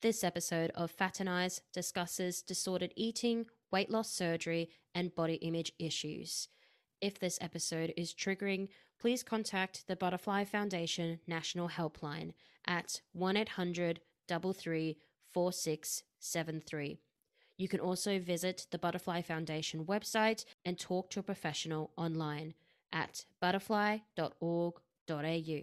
This 0.00 0.22
episode 0.22 0.70
of 0.76 0.96
Faternise 0.96 1.60
discusses 1.72 2.40
disordered 2.40 2.92
eating, 2.94 3.46
weight 3.72 3.90
loss 3.90 4.08
surgery, 4.08 4.70
and 4.94 5.12
body 5.12 5.34
image 5.34 5.72
issues. 5.80 6.46
If 7.00 7.18
this 7.18 7.36
episode 7.40 7.92
is 7.96 8.14
triggering, 8.14 8.68
please 9.00 9.24
contact 9.24 9.88
the 9.88 9.96
Butterfly 9.96 10.44
Foundation 10.44 11.18
National 11.26 11.68
Helpline 11.68 12.34
at 12.64 13.00
1 13.12 13.36
800 13.38 13.98
33 14.28 14.98
4673. 15.32 17.00
You 17.56 17.66
can 17.66 17.80
also 17.80 18.20
visit 18.20 18.68
the 18.70 18.78
Butterfly 18.78 19.22
Foundation 19.22 19.84
website 19.84 20.44
and 20.64 20.78
talk 20.78 21.10
to 21.10 21.18
a 21.18 21.24
professional 21.24 21.90
online 21.96 22.54
at 22.92 23.24
butterfly.org.au. 23.40 25.62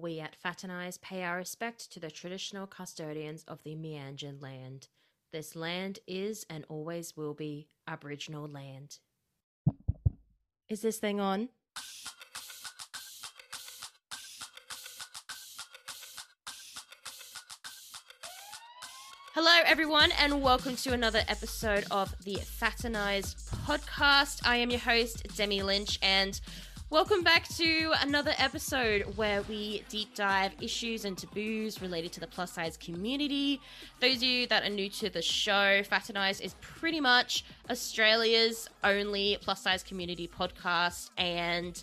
We 0.00 0.20
at 0.20 0.36
Faternise 0.40 1.00
pay 1.00 1.24
our 1.24 1.36
respect 1.36 1.90
to 1.90 1.98
the 1.98 2.08
traditional 2.08 2.68
custodians 2.68 3.42
of 3.48 3.64
the 3.64 3.74
Meanjin 3.74 4.40
land. 4.40 4.86
This 5.32 5.56
land 5.56 5.98
is 6.06 6.46
and 6.48 6.64
always 6.68 7.16
will 7.16 7.34
be 7.34 7.66
Aboriginal 7.88 8.46
land. 8.46 8.98
Is 10.68 10.82
this 10.82 10.98
thing 10.98 11.18
on? 11.18 11.48
Hello, 19.34 19.62
everyone, 19.66 20.10
and 20.20 20.42
welcome 20.42 20.76
to 20.76 20.92
another 20.92 21.22
episode 21.26 21.86
of 21.90 22.14
the 22.24 22.36
Faternise 22.36 23.34
podcast. 23.64 24.46
I 24.46 24.56
am 24.56 24.70
your 24.70 24.80
host, 24.80 25.26
Demi 25.36 25.62
Lynch, 25.62 25.98
and 26.02 26.40
welcome 26.90 27.22
back 27.22 27.46
to 27.48 27.92
another 28.00 28.32
episode 28.38 29.02
where 29.16 29.42
we 29.42 29.82
deep 29.90 30.14
dive 30.14 30.52
issues 30.62 31.04
and 31.04 31.18
taboos 31.18 31.82
related 31.82 32.10
to 32.10 32.18
the 32.18 32.26
plus 32.26 32.52
size 32.52 32.78
community. 32.78 33.60
Those 34.00 34.16
of 34.16 34.22
you 34.22 34.46
that 34.46 34.62
are 34.62 34.70
new 34.70 34.88
to 34.90 35.10
the 35.10 35.20
show, 35.20 35.82
Faternise 35.82 36.40
is 36.40 36.54
pretty 36.62 36.98
much 36.98 37.44
Australia's 37.70 38.70
only 38.82 39.36
plus 39.42 39.60
size 39.60 39.82
community 39.82 40.26
podcast, 40.28 41.10
and 41.18 41.82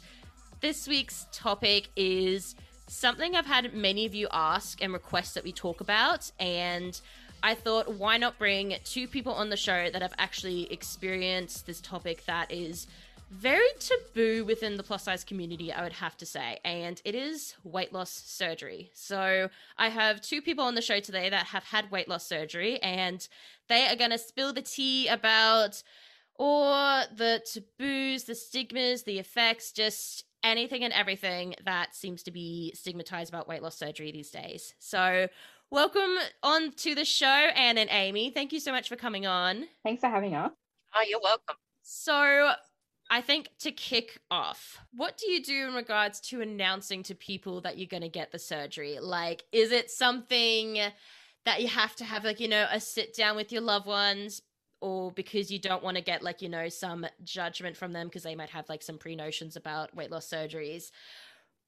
this 0.62 0.88
week's 0.88 1.28
topic 1.32 1.90
is 1.96 2.56
something 2.88 3.36
I've 3.36 3.46
had 3.46 3.76
many 3.76 4.08
of 4.08 4.16
you 4.16 4.28
ask 4.32 4.82
and 4.82 4.92
request 4.92 5.36
that 5.36 5.44
we 5.44 5.52
talk 5.52 5.82
about, 5.82 6.32
and 6.40 7.00
I 7.44 7.54
thought, 7.54 7.94
why 7.94 8.18
not 8.18 8.40
bring 8.40 8.76
two 8.84 9.08
people 9.08 9.34
on 9.34 9.50
the 9.52 9.58
show 9.58 9.92
that 9.92 10.02
have 10.02 10.16
actually 10.18 10.72
experienced 10.74 11.68
this 11.68 11.80
topic 11.80 12.26
that 12.26 12.52
is 12.52 12.88
very 13.36 13.68
taboo 13.80 14.46
within 14.46 14.78
the 14.78 14.84
plus 14.84 15.04
size 15.04 15.24
community, 15.24 15.72
I 15.72 15.84
would 15.84 15.94
have 15.94 16.16
to 16.18 16.26
say, 16.26 16.60
and 16.64 17.02
it 17.04 17.16
is 17.16 17.56
weight 17.64 17.92
loss 17.94 18.10
surgery. 18.12 18.92
So 18.94 19.50
I 19.78 19.90
have 19.90 20.22
two 20.22 20.42
people 20.42 20.64
on 20.64 20.76
the 20.76 20.82
show 20.82 21.00
today 21.00 21.30
that 21.30 21.48
have 21.48 21.66
had 21.66 21.92
weight 21.92 22.08
loss 22.08 22.26
surgery, 22.26 22.82
and 22.82 23.28
they 23.68 23.88
are 23.88 23.96
going 23.96 24.12
to 24.12 24.18
spill 24.18 24.54
the 24.54 24.62
tea 24.62 25.08
about 25.08 25.84
or 26.36 27.04
the 27.16 27.42
taboos, 27.46 28.24
the 28.24 28.36
stigmas, 28.36 29.04
the 29.04 29.20
effects, 29.20 29.72
just 29.72 30.26
anything 30.44 30.84
and 30.84 30.94
everything 30.94 31.56
that 31.66 31.96
seems 31.96 32.24
to 32.24 32.32
be 32.32 32.72
stigmatized 32.76 33.34
about 33.34 33.48
weight 33.48 33.62
loss 33.62 33.78
surgery 33.78 34.12
these 34.12 34.32
days. 34.32 34.74
So, 34.80 35.28
welcome 35.72 36.18
on 36.44 36.72
to 36.72 36.96
the 36.96 37.06
show, 37.06 37.26
Anne 37.26 37.78
and 37.78 37.90
Aimee. 37.90 38.32
Thank 38.32 38.54
you 38.54 38.60
so 38.60 38.72
much 38.72 38.88
for 38.88 38.96
coming 38.96 39.26
on. 39.26 39.66
Thanks 39.84 40.02
for 40.02 40.08
having 40.08 40.36
us. 40.36 40.52
Oh, 40.94 41.04
you're 41.08 41.22
welcome. 41.22 41.56
So, 41.82 42.54
I 43.10 43.22
think 43.22 43.50
to 43.60 43.72
kick 43.72 44.20
off, 44.32 44.80
what 44.92 45.18
do 45.18 45.30
you 45.30 45.44
do 45.44 45.68
in 45.68 45.74
regards 45.74 46.20
to 46.22 46.42
announcing 46.42 47.04
to 47.04 47.16
people 47.16 47.62
that 47.62 47.78
you're 47.78 47.88
going 47.88 48.02
to 48.02 48.10
get 48.10 48.32
the 48.32 48.40
surgery? 48.40 48.98
Like, 49.00 49.44
is 49.52 49.72
it 49.72 49.92
something 49.92 50.80
that 51.46 51.62
you 51.62 51.68
have 51.68 51.96
to 51.98 52.04
have, 52.04 52.26
like, 52.26 52.40
you 52.40 52.48
know, 52.48 52.68
a 52.72 52.80
sit 52.80 53.16
down 53.16 53.36
with 53.36 53.52
your 53.52 53.62
loved 53.62 53.86
ones, 53.86 54.42
or 54.82 55.12
because 55.12 55.52
you 55.52 55.60
don't 55.60 55.84
want 55.84 55.98
to 55.98 56.04
get, 56.04 56.24
like, 56.24 56.42
you 56.42 56.50
know, 56.50 56.68
some 56.68 57.06
judgment 57.24 57.78
from 57.78 57.94
them 57.94 58.08
because 58.08 58.24
they 58.24 58.36
might 58.36 58.50
have, 58.50 58.68
like, 58.70 58.82
some 58.82 58.98
pre 58.98 59.16
notions 59.16 59.56
about 59.56 59.96
weight 59.96 60.10
loss 60.10 60.28
surgeries? 60.28 60.90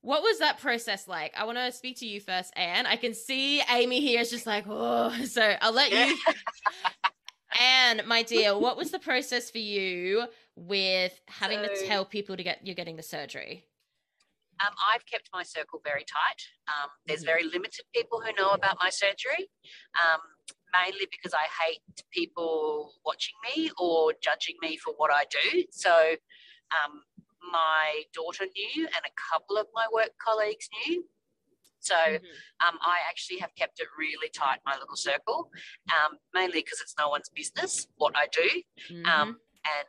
What 0.02 0.24
was 0.24 0.40
that 0.40 0.60
process 0.60 1.08
like? 1.08 1.34
I 1.38 1.46
want 1.46 1.60
to 1.60 1.72
speak 1.72 1.98
to 2.00 2.08
you 2.08 2.20
first, 2.20 2.52
Anne. 2.56 2.88
I 2.88 2.96
can 2.96 3.14
see 3.14 3.62
Aimee 3.70 4.02
here 4.02 4.22
is 4.22 4.32
just 4.32 4.48
like, 4.48 4.66
oh, 4.68 5.12
so 5.26 5.56
I'll 5.62 5.74
let 5.74 5.92
you. 5.92 6.18
Anne, 7.62 8.02
my 8.08 8.24
dear, 8.24 8.58
what 8.58 8.78
was 8.78 8.92
the 8.92 9.00
process 9.00 9.50
for 9.52 9.58
you 9.58 10.28
with 10.58 11.22
having 11.28 11.64
So- 11.64 11.68
to 11.70 11.88
tell 11.88 12.04
people 12.06 12.36
to 12.36 12.44
get 12.44 12.66
you're 12.66 12.76
getting 12.76 12.96
the 12.98 13.04
surgery? 13.04 13.68
Um, 14.60 14.74
I've 14.92 15.06
kept 15.06 15.30
my 15.32 15.44
circle 15.44 15.80
very 15.84 16.04
tight. 16.04 16.42
Um, 16.68 16.90
there's 17.06 17.22
Mhm. 17.22 17.26
very 17.28 17.44
limited 17.44 17.86
people 17.94 18.22
who 18.22 18.34
know 18.34 18.50
about 18.52 18.78
my 18.80 18.90
surgery, 18.90 19.52
um, 20.04 20.20
mainly 20.74 21.06
because 21.12 21.32
I 21.36 21.46
hate 21.46 21.84
people 22.10 23.00
watching 23.06 23.36
me 23.44 23.70
or 23.78 24.14
judging 24.14 24.58
me 24.60 24.76
for 24.78 24.94
what 24.96 25.12
I 25.12 25.26
do. 25.26 25.66
So 25.70 26.18
um, 26.72 27.06
my 27.40 28.04
daughter 28.14 28.46
knew, 28.48 28.88
and 28.88 29.06
a 29.06 29.12
couple 29.32 29.58
of 29.58 29.68
my 29.74 29.88
work 29.94 30.18
colleagues 30.18 30.68
knew. 30.74 31.08
So 31.80 31.96
um, 32.60 32.78
I 32.82 33.00
actually 33.08 33.38
have 33.38 33.54
kept 33.56 33.80
it 33.80 33.88
really 33.96 34.30
tight, 34.30 34.60
my 34.66 34.76
little 34.78 34.96
circle, 34.98 35.52
um, 35.94 36.18
mainly 36.34 36.62
because 36.64 36.82
it's 36.82 36.98
no 36.98 37.10
one's 37.10 37.30
business 37.30 37.88
what 37.98 38.18
I 38.18 38.26
do. 38.28 38.64
Mhm. 38.90 39.06
Um, 39.08 39.42
and 39.64 39.88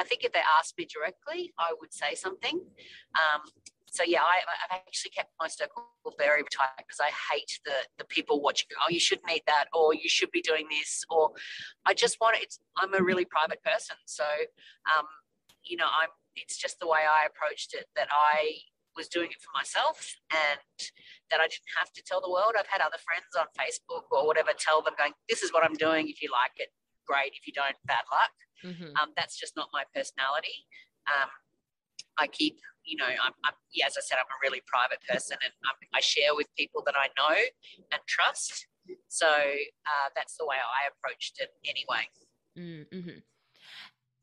I 0.00 0.04
think 0.04 0.24
if 0.24 0.32
they 0.32 0.40
asked 0.58 0.78
me 0.78 0.86
directly, 0.86 1.52
I 1.58 1.74
would 1.78 1.92
say 1.92 2.14
something. 2.14 2.58
Um, 3.14 3.42
so 3.90 4.02
yeah, 4.06 4.22
I, 4.22 4.40
I've 4.64 4.80
actually 4.86 5.10
kept 5.10 5.30
my 5.38 5.48
circle 5.48 5.84
very 6.16 6.42
tight 6.50 6.78
because 6.78 7.00
I 7.00 7.10
hate 7.30 7.60
the 7.64 7.78
the 7.98 8.04
people 8.04 8.40
watching. 8.40 8.68
Oh, 8.80 8.88
you 8.88 9.00
shouldn't 9.00 9.30
eat 9.30 9.42
that, 9.46 9.66
or 9.74 9.92
you 9.92 10.08
should 10.08 10.30
be 10.30 10.40
doing 10.40 10.66
this, 10.70 11.04
or 11.10 11.32
I 11.84 11.92
just 11.92 12.18
want 12.20 12.36
it. 12.40 12.54
I'm 12.78 12.94
a 12.94 13.02
really 13.02 13.24
private 13.26 13.62
person, 13.62 13.96
so 14.06 14.24
um, 14.96 15.06
you 15.64 15.76
know, 15.76 15.86
I'm. 15.86 16.08
It's 16.36 16.56
just 16.56 16.78
the 16.78 16.86
way 16.86 17.00
I 17.00 17.26
approached 17.26 17.74
it 17.74 17.86
that 17.96 18.08
I 18.12 18.62
was 18.96 19.08
doing 19.08 19.30
it 19.30 19.42
for 19.42 19.50
myself, 19.58 20.14
and 20.30 20.60
that 21.30 21.40
I 21.40 21.48
didn't 21.50 21.74
have 21.76 21.92
to 21.92 22.02
tell 22.06 22.20
the 22.20 22.30
world. 22.30 22.54
I've 22.56 22.70
had 22.70 22.80
other 22.80 22.98
friends 23.02 23.34
on 23.38 23.46
Facebook 23.58 24.06
or 24.12 24.24
whatever 24.26 24.52
tell 24.56 24.82
them, 24.82 24.94
going, 24.96 25.12
"This 25.28 25.42
is 25.42 25.52
what 25.52 25.64
I'm 25.64 25.74
doing. 25.74 26.08
If 26.08 26.22
you 26.22 26.30
like 26.30 26.54
it, 26.56 26.70
great. 27.10 27.32
If 27.34 27.46
you 27.46 27.52
don't, 27.52 27.76
bad 27.86 28.04
luck." 28.14 28.34
Mhm. 28.62 28.94
Um, 29.00 29.10
that's 29.16 29.38
just 29.38 29.56
not 29.56 29.68
my 29.72 29.84
personality. 29.94 30.66
Um, 31.06 31.30
I 32.18 32.26
keep, 32.26 32.58
you 32.84 32.96
know, 32.96 33.06
I'm, 33.06 33.32
I'm, 33.44 33.54
yeah, 33.72 33.86
as 33.86 33.96
I 33.96 34.02
said, 34.02 34.16
I'm 34.16 34.26
a 34.26 34.40
really 34.42 34.62
private 34.66 34.98
person 35.08 35.38
and 35.42 35.52
I'm, 35.64 35.76
I 35.94 36.00
share 36.00 36.34
with 36.34 36.46
people 36.56 36.82
that 36.84 36.94
I 36.96 37.08
know 37.16 37.36
and 37.92 38.00
trust. 38.06 38.66
So 39.08 39.26
uh, 39.26 40.08
that's 40.14 40.36
the 40.36 40.44
way 40.44 40.56
I 40.56 40.88
approached 40.92 41.40
it 41.40 41.50
anyway. 41.64 42.08
Mm-hmm. 42.58 43.18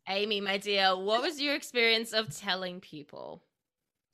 Aimee, 0.09 0.41
my 0.41 0.57
dear, 0.57 0.95
what 0.95 1.21
was 1.21 1.41
your 1.41 1.55
experience 1.55 2.13
of 2.13 2.35
telling 2.35 2.79
people? 2.79 3.43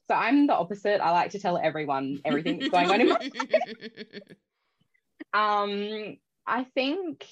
So 0.10 0.16
I'm 0.16 0.48
the 0.48 0.54
opposite. 0.54 1.02
I 1.02 1.12
like 1.12 1.32
to 1.32 1.40
tell 1.40 1.58
everyone 1.58 2.20
everything 2.26 2.60
that's 2.60 2.72
going 2.72 2.92
on 2.92 3.02
in 3.02 3.10
my 3.10 3.20
um 5.34 6.18
I 6.46 6.66
think 6.76 7.26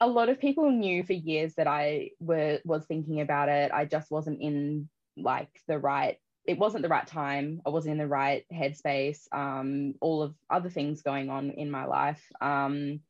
a 0.00 0.08
lot 0.08 0.28
of 0.28 0.40
people 0.40 0.70
knew 0.70 1.02
for 1.04 1.12
years 1.12 1.54
that 1.54 1.66
I 1.66 2.10
were 2.20 2.60
was 2.64 2.84
thinking 2.86 3.20
about 3.20 3.48
it. 3.48 3.70
I 3.72 3.84
just 3.84 4.10
wasn't 4.10 4.40
in 4.40 4.88
like 5.16 5.50
the 5.68 5.78
right 5.78 6.18
it 6.46 6.58
wasn't 6.58 6.82
the 6.82 6.88
right 6.88 7.06
time. 7.06 7.60
I 7.66 7.70
wasn't 7.70 7.92
in 7.92 7.98
the 7.98 8.06
right 8.06 8.44
headspace. 8.52 9.20
Um, 9.30 9.94
all 10.00 10.22
of 10.22 10.34
other 10.48 10.70
things 10.70 11.02
going 11.02 11.28
on 11.28 11.50
in 11.50 11.70
my 11.70 11.84
life. 11.84 12.22
Um, 12.40 13.00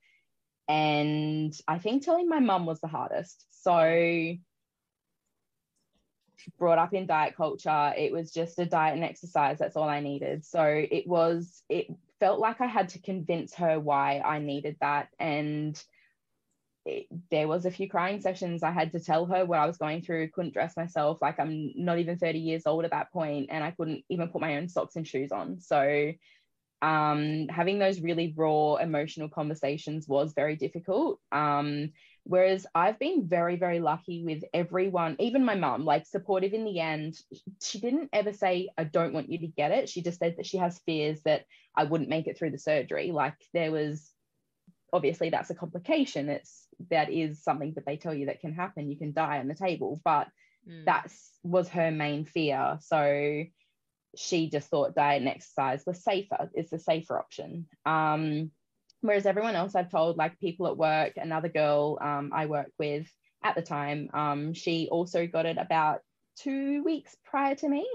and 0.69 1.55
I 1.67 1.79
think 1.79 2.05
telling 2.05 2.29
my 2.29 2.41
mum 2.41 2.67
was 2.67 2.81
the 2.81 2.89
hardest. 2.89 3.47
So 3.51 4.35
brought 6.59 6.79
up 6.79 6.93
in 6.93 7.07
diet 7.07 7.37
culture, 7.37 7.95
it 7.97 8.13
was 8.13 8.33
just 8.33 8.59
a 8.59 8.67
diet 8.67 8.95
and 8.95 9.05
exercise. 9.05 9.59
That's 9.59 9.77
all 9.77 9.89
I 9.89 10.01
needed. 10.01 10.45
So 10.45 10.65
it 10.65 11.07
was, 11.07 11.63
it 11.69 11.87
felt 12.19 12.41
like 12.41 12.61
I 12.61 12.67
had 12.67 12.91
to 12.91 13.01
convince 13.01 13.55
her 13.55 13.79
why 13.79 14.21
I 14.21 14.39
needed 14.39 14.77
that. 14.81 15.09
And 15.19 15.83
there 17.31 17.49
was 17.49 17.67
a 17.67 17.71
few 17.71 17.89
crying 17.89 18.21
sessions. 18.21 18.63
I 18.63 18.71
had 18.71 18.93
to 18.93 19.01
tell 19.01 19.27
her 19.27 19.45
what 19.45 19.59
I 19.59 19.67
was 19.67 19.77
going 19.77 20.03
through. 20.03 20.31
Couldn't 20.31 20.55
dress 20.55 20.77
myself. 20.77 21.19
Like 21.21 21.39
I'm 21.39 21.73
not 21.77 21.99
even 21.99 22.19
30 22.19 22.39
years 22.39 22.63
old 22.67 22.85
at 22.85 22.91
that 22.93 23.13
point, 23.13 23.49
and 23.51 23.63
I 23.63 23.71
couldn't 23.73 24.05
even 24.09 24.29
put 24.29 24.41
my 24.41 24.57
own 24.57 24.69
socks 24.69 24.97
and 24.97 25.07
shoes 25.07 25.33
on. 25.33 25.61
So 25.61 26.13
um, 26.83 27.49
having 27.49 27.79
those 27.79 28.01
really 28.01 28.33
raw 28.37 28.77
emotional 28.77 29.29
conversations 29.29 30.09
was 30.09 30.33
very 30.33 30.57
difficult. 30.57 31.21
Um, 31.31 31.93
whereas 32.25 32.67
I've 32.75 32.99
been 32.99 33.29
very, 33.29 33.57
very 33.57 33.81
lucky 33.81 34.25
with 34.25 34.45
everyone, 34.55 35.17
even 35.19 35.45
my 35.45 35.57
mum, 35.57 35.85
like 35.85 36.07
supportive 36.07 36.55
in 36.55 36.65
the 36.65 36.81
end. 36.81 37.19
She 37.63 37.81
didn't 37.81 38.09
ever 38.13 38.33
say, 38.33 38.71
I 38.79 38.85
don't 38.85 39.13
want 39.13 39.31
you 39.31 39.39
to 39.41 39.47
get 39.47 39.73
it. 39.73 39.89
She 39.89 40.03
just 40.03 40.19
said 40.19 40.37
that 40.39 40.47
she 40.47 40.57
has 40.57 40.81
fears 40.87 41.21
that 41.23 41.45
I 41.77 41.85
wouldn't 41.85 42.11
make 42.11 42.27
it 42.27 42.39
through 42.39 42.53
the 42.53 42.59
surgery. 42.59 43.11
Like 43.13 43.35
there 43.53 43.71
was 43.71 44.11
obviously 44.93 45.31
that's 45.31 45.51
a 45.51 45.55
complication. 45.55 46.29
It's 46.29 46.67
that 46.91 47.11
is 47.11 47.43
something 47.43 47.75
that 47.75 47.87
they 47.87 47.97
tell 47.97 48.15
you 48.15 48.27
that 48.27 48.41
can 48.41 48.55
happen. 48.55 48.91
You 48.91 48.97
can 48.97 49.13
die 49.13 49.39
on 49.39 49.49
the 49.49 49.55
table, 49.55 50.01
but 50.05 50.29
mm. 50.69 50.85
that's 50.85 51.31
was 51.43 51.69
her 51.71 51.91
main 51.91 52.25
fear. 52.25 52.79
So 52.81 53.45
she 54.17 54.51
just 54.51 54.69
thought 54.69 54.95
diet 54.95 55.21
and 55.21 55.29
exercise 55.29 55.85
was 55.87 56.03
safer. 56.03 56.51
It's 56.55 56.71
the 56.71 56.79
safer 56.79 57.19
option. 57.19 57.67
Um, 57.87 58.51
whereas 59.01 59.27
everyone 59.27 59.57
else 59.57 59.75
I've 59.75 59.91
told, 59.91 60.17
like 60.17 60.41
people 60.41 60.67
at 60.67 60.77
work, 60.77 61.13
another 61.17 61.49
girl 61.49 61.99
um, 62.01 62.31
I 62.35 62.47
work 62.47 62.73
with 62.79 63.07
at 63.43 63.55
the 63.55 63.63
time, 63.63 64.11
um, 64.13 64.53
she 64.53 64.89
also 64.91 65.27
got 65.27 65.47
it 65.47 65.57
about 65.59 66.01
two 66.39 66.83
weeks 66.85 67.17
prior 67.25 67.55
to 67.57 67.69
me. 67.69 67.87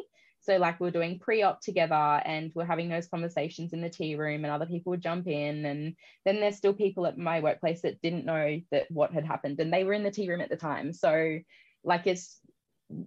So 0.46 0.58
like 0.58 0.80
we 0.80 0.88
are 0.88 0.92
doing 0.92 1.18
pre-op 1.20 1.60
together 1.60 2.22
and 2.24 2.52
we're 2.54 2.66
having 2.66 2.88
those 2.88 3.08
conversations 3.08 3.74
in 3.74 3.82
the 3.82 3.90
tea 3.90 4.16
room 4.16 4.46
and 4.46 4.54
other 4.54 4.68
people 4.68 4.92
would 4.92 5.02
jump 5.02 5.28
in 5.28 5.66
and 5.66 5.96
then 6.24 6.40
there's 6.40 6.58
still 6.58 6.74
people 6.74 7.08
at 7.08 7.18
my 7.18 7.40
workplace 7.40 7.82
that 7.82 8.02
didn't 8.02 8.26
know 8.26 8.62
that 8.72 8.90
what 8.92 9.12
had 9.12 9.26
happened 9.26 9.60
and 9.60 9.74
they 9.74 9.84
were 9.84 9.94
in 9.94 10.04
the 10.04 10.12
tea 10.12 10.30
room 10.30 10.42
at 10.42 10.50
the 10.50 10.56
time. 10.56 10.94
So 10.94 11.40
like 11.84 12.06
it's 12.06 12.40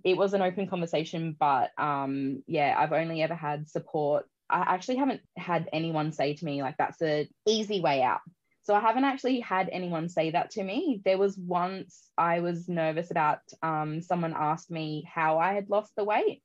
it 0.02 0.16
was 0.16 0.34
an 0.34 0.42
open 0.42 0.66
conversation, 0.66 1.36
but 1.38 1.70
um 1.78 2.42
yeah, 2.48 2.74
I've 2.76 2.92
only 2.92 3.22
ever 3.22 3.36
had 3.36 3.68
support. 3.68 4.26
I 4.50 4.74
actually 4.74 4.96
haven't 4.96 5.20
had 5.36 5.68
anyone 5.72 6.10
say 6.10 6.34
to 6.34 6.44
me 6.44 6.62
like 6.62 6.76
that's 6.76 7.00
a 7.02 7.28
easy 7.46 7.80
way 7.80 8.02
out. 8.02 8.20
So 8.62 8.74
I 8.74 8.80
haven't 8.80 9.04
actually 9.04 9.40
had 9.40 9.70
anyone 9.70 10.08
say 10.08 10.32
that 10.32 10.50
to 10.50 10.62
me. 10.62 11.00
There 11.04 11.16
was 11.16 11.38
once 11.38 12.10
I 12.18 12.40
was 12.40 12.68
nervous 12.68 13.10
about 13.10 13.38
um, 13.62 14.02
someone 14.02 14.34
asked 14.36 14.70
me 14.70 15.08
how 15.10 15.38
I 15.38 15.54
had 15.54 15.70
lost 15.70 15.92
the 15.96 16.04
weight 16.04 16.42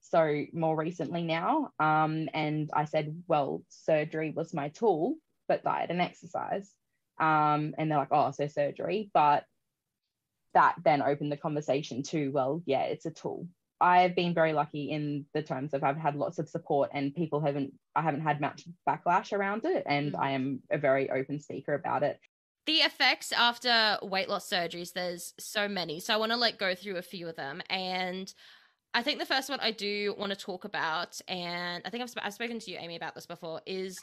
so 0.00 0.44
more 0.52 0.76
recently 0.76 1.22
now. 1.22 1.70
Um, 1.78 2.28
and 2.34 2.70
I 2.72 2.84
said, 2.84 3.22
well, 3.28 3.62
surgery 3.68 4.32
was 4.34 4.54
my 4.54 4.68
tool, 4.68 5.16
but 5.48 5.64
diet 5.64 5.90
and 5.90 6.00
exercise. 6.00 6.72
Um, 7.18 7.74
and 7.78 7.90
they're 7.90 7.98
like, 7.98 8.12
oh, 8.12 8.30
so 8.30 8.46
surgery. 8.46 9.10
But 9.12 9.44
that 10.54 10.76
then 10.84 11.02
opened 11.02 11.30
the 11.30 11.36
conversation 11.36 12.02
to, 12.04 12.30
well, 12.30 12.62
yeah, 12.66 12.82
it's 12.82 13.06
a 13.06 13.10
tool. 13.10 13.46
I've 13.80 14.14
been 14.14 14.34
very 14.34 14.52
lucky 14.52 14.90
in 14.90 15.24
the 15.32 15.42
terms 15.42 15.72
of 15.72 15.82
I've 15.82 15.96
had 15.96 16.14
lots 16.14 16.38
of 16.38 16.48
support 16.48 16.90
and 16.92 17.14
people 17.14 17.40
haven't 17.40 17.72
I 17.96 18.02
haven't 18.02 18.20
had 18.20 18.40
much 18.40 18.64
backlash 18.86 19.32
around 19.32 19.64
it 19.64 19.84
and 19.86 20.12
mm-hmm. 20.12 20.22
I 20.22 20.30
am 20.32 20.60
a 20.70 20.76
very 20.76 21.08
open 21.08 21.40
speaker 21.40 21.72
about 21.72 22.02
it. 22.02 22.20
The 22.66 22.78
effects 22.78 23.32
after 23.32 23.98
weight 24.02 24.28
loss 24.28 24.48
surgeries, 24.48 24.92
there's 24.92 25.32
so 25.38 25.66
many. 25.66 25.98
So 25.98 26.12
I 26.12 26.18
want 26.18 26.30
to 26.32 26.36
like 26.36 26.58
go 26.58 26.74
through 26.74 26.98
a 26.98 27.02
few 27.02 27.26
of 27.26 27.36
them 27.36 27.62
and 27.70 28.32
I 28.92 29.02
think 29.02 29.18
the 29.18 29.26
first 29.26 29.48
one 29.48 29.60
I 29.60 29.70
do 29.70 30.14
want 30.18 30.30
to 30.30 30.38
talk 30.38 30.64
about, 30.64 31.20
and 31.28 31.82
I 31.84 31.90
think 31.90 32.02
I've, 32.02 32.12
I've 32.22 32.34
spoken 32.34 32.58
to 32.58 32.70
you, 32.70 32.78
Aimee, 32.78 32.96
about 32.96 33.14
this 33.14 33.26
before, 33.26 33.60
is 33.64 33.98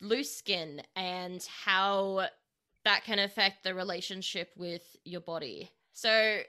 loose 0.00 0.34
skin 0.34 0.82
and 0.96 1.46
how 1.64 2.26
that 2.84 3.04
can 3.04 3.18
affect 3.18 3.64
the 3.64 3.74
relationship 3.74 4.50
with 4.56 4.82
your 5.04 5.20
body. 5.20 5.70
So, 5.92 6.40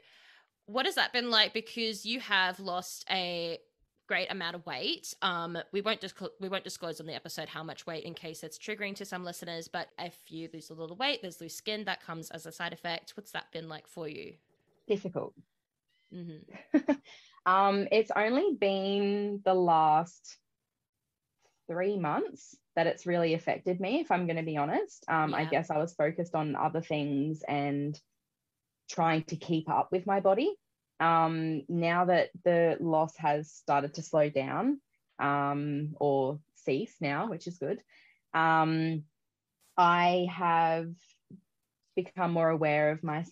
what 0.66 0.86
has 0.86 0.96
that 0.96 1.14
been 1.14 1.30
like? 1.30 1.54
Because 1.54 2.06
you 2.06 2.20
have 2.20 2.60
lost 2.60 3.06
a 3.10 3.60
great 4.08 4.30
amount 4.30 4.56
of 4.56 4.66
weight. 4.66 5.14
Um, 5.22 5.58
we 5.72 5.80
won't 5.80 6.02
disclose 6.02 6.32
we 6.42 6.50
won't 6.50 6.66
disclose 6.66 7.00
on 7.00 7.08
the 7.08 7.16
episode 7.16 7.48
how 7.48 7.64
much 7.64 7.86
weight 7.86 8.04
in 8.04 8.14
case 8.14 8.44
it's 8.44 8.58
triggering 8.58 8.96
to 8.98 9.06
some 9.06 9.24
listeners. 9.24 9.70
But 9.70 9.88
if 9.98 10.16
you 10.28 10.50
lose 10.54 10.70
a 10.70 10.74
little 10.74 10.98
weight, 10.98 11.22
there's 11.22 11.40
loose 11.40 11.56
skin 11.56 11.86
that 11.86 12.04
comes 12.04 12.30
as 12.32 12.46
a 12.46 12.52
side 12.52 12.74
effect. 12.74 13.14
What's 13.16 13.32
that 13.32 13.52
been 13.54 13.70
like 13.70 13.88
for 13.88 14.10
you? 14.10 14.34
Difficult. 14.88 15.34
Mm-hmm. 16.14 16.92
um, 17.46 17.88
it's 17.92 18.12
only 18.16 18.56
been 18.60 19.42
the 19.44 19.54
last 19.54 20.38
three 21.68 21.98
months 21.98 22.56
that 22.76 22.88
it's 22.88 23.06
really 23.06 23.34
affected 23.34 23.80
me, 23.80 24.00
if 24.00 24.12
I'm 24.12 24.28
going 24.28 24.38
to 24.38 24.44
be 24.44 24.58
honest. 24.58 25.06
Um, 25.08 25.32
yeah. 25.32 25.38
I 25.38 25.46
guess 25.46 25.70
I 25.70 25.78
was 25.78 25.94
focused 25.94 26.36
on 26.36 26.56
other 26.56 26.82
things 26.82 27.44
and 27.48 28.00
trying 28.90 29.24
to 29.24 29.36
keep 29.36 29.70
up 29.70 29.90
with 29.92 30.06
my 30.06 30.20
body. 30.20 30.54
Um, 31.00 31.64
now 31.68 32.06
that 32.06 32.30
the 32.44 32.78
loss 32.80 33.16
has 33.18 33.52
started 33.52 33.96
to 33.96 34.04
slow 34.04 34.30
down 34.30 34.80
um, 35.20 35.96
or 36.00 36.40
cease 36.56 36.96
now, 37.02 37.30
which 37.30 37.48
is 37.48 37.58
good, 37.58 37.82
um, 38.34 39.04
I 39.78 40.28
have 40.32 40.92
become 41.96 42.32
more 42.32 42.50
aware 42.50 42.92
of 42.92 43.04
my 43.04 43.26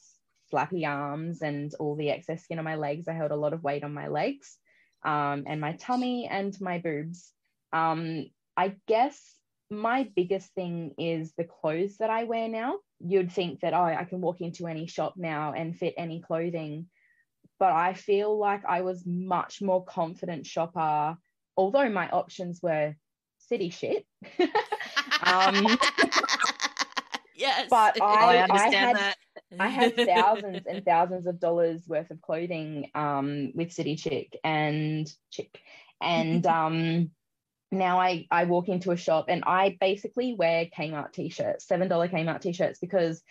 flappy 0.49 0.85
arms 0.85 1.41
and 1.41 1.73
all 1.79 1.95
the 1.95 2.09
excess 2.09 2.43
skin 2.43 2.59
on 2.59 2.65
my 2.65 2.75
legs. 2.75 3.07
I 3.07 3.13
held 3.13 3.31
a 3.31 3.35
lot 3.35 3.53
of 3.53 3.63
weight 3.63 3.83
on 3.83 3.93
my 3.93 4.07
legs 4.07 4.57
um, 5.03 5.43
and 5.47 5.61
my 5.61 5.73
tummy 5.73 6.27
and 6.29 6.59
my 6.61 6.79
boobs. 6.79 7.31
Um, 7.71 8.25
I 8.57 8.75
guess 8.87 9.19
my 9.69 10.09
biggest 10.15 10.53
thing 10.53 10.93
is 10.97 11.33
the 11.37 11.43
clothes 11.43 11.97
that 11.97 12.09
I 12.09 12.23
wear 12.23 12.47
now. 12.47 12.77
You'd 12.99 13.31
think 13.31 13.61
that, 13.61 13.73
oh, 13.73 13.83
I 13.83 14.03
can 14.03 14.21
walk 14.21 14.41
into 14.41 14.67
any 14.67 14.87
shop 14.87 15.13
now 15.15 15.53
and 15.53 15.77
fit 15.77 15.93
any 15.97 16.21
clothing. 16.21 16.87
But 17.59 17.73
I 17.73 17.93
feel 17.93 18.37
like 18.37 18.63
I 18.65 18.81
was 18.81 19.03
much 19.05 19.61
more 19.61 19.83
confident 19.83 20.45
shopper, 20.45 21.17
although 21.55 21.89
my 21.89 22.09
options 22.09 22.61
were 22.61 22.95
city 23.37 23.69
shit. 23.69 24.05
um, 25.23 25.65
yes. 27.35 27.67
But 27.69 28.01
I, 28.01 28.37
I 28.37 28.37
understand 28.43 28.75
I 28.75 28.79
had, 28.79 28.95
that. 28.95 29.15
I 29.57 29.67
had 29.69 29.95
thousands 29.95 30.65
and 30.67 30.83
thousands 30.85 31.27
of 31.27 31.39
dollars 31.39 31.87
worth 31.87 32.11
of 32.11 32.21
clothing 32.21 32.91
um, 32.93 33.51
with 33.55 33.71
City 33.71 33.95
Chic 33.95 34.37
and 34.43 35.11
Chick. 35.31 35.59
And 36.01 36.45
um, 36.47 37.11
now 37.71 37.99
I, 37.99 38.27
I 38.29 38.45
walk 38.45 38.67
into 38.67 38.91
a 38.91 38.97
shop 38.97 39.25
and 39.27 39.43
I 39.45 39.77
basically 39.79 40.33
wear 40.33 40.65
Kmart 40.65 41.13
t-shirts, 41.13 41.65
$7 41.65 41.89
Kmart 41.89 42.41
t-shirts 42.41 42.79
because 42.79 43.21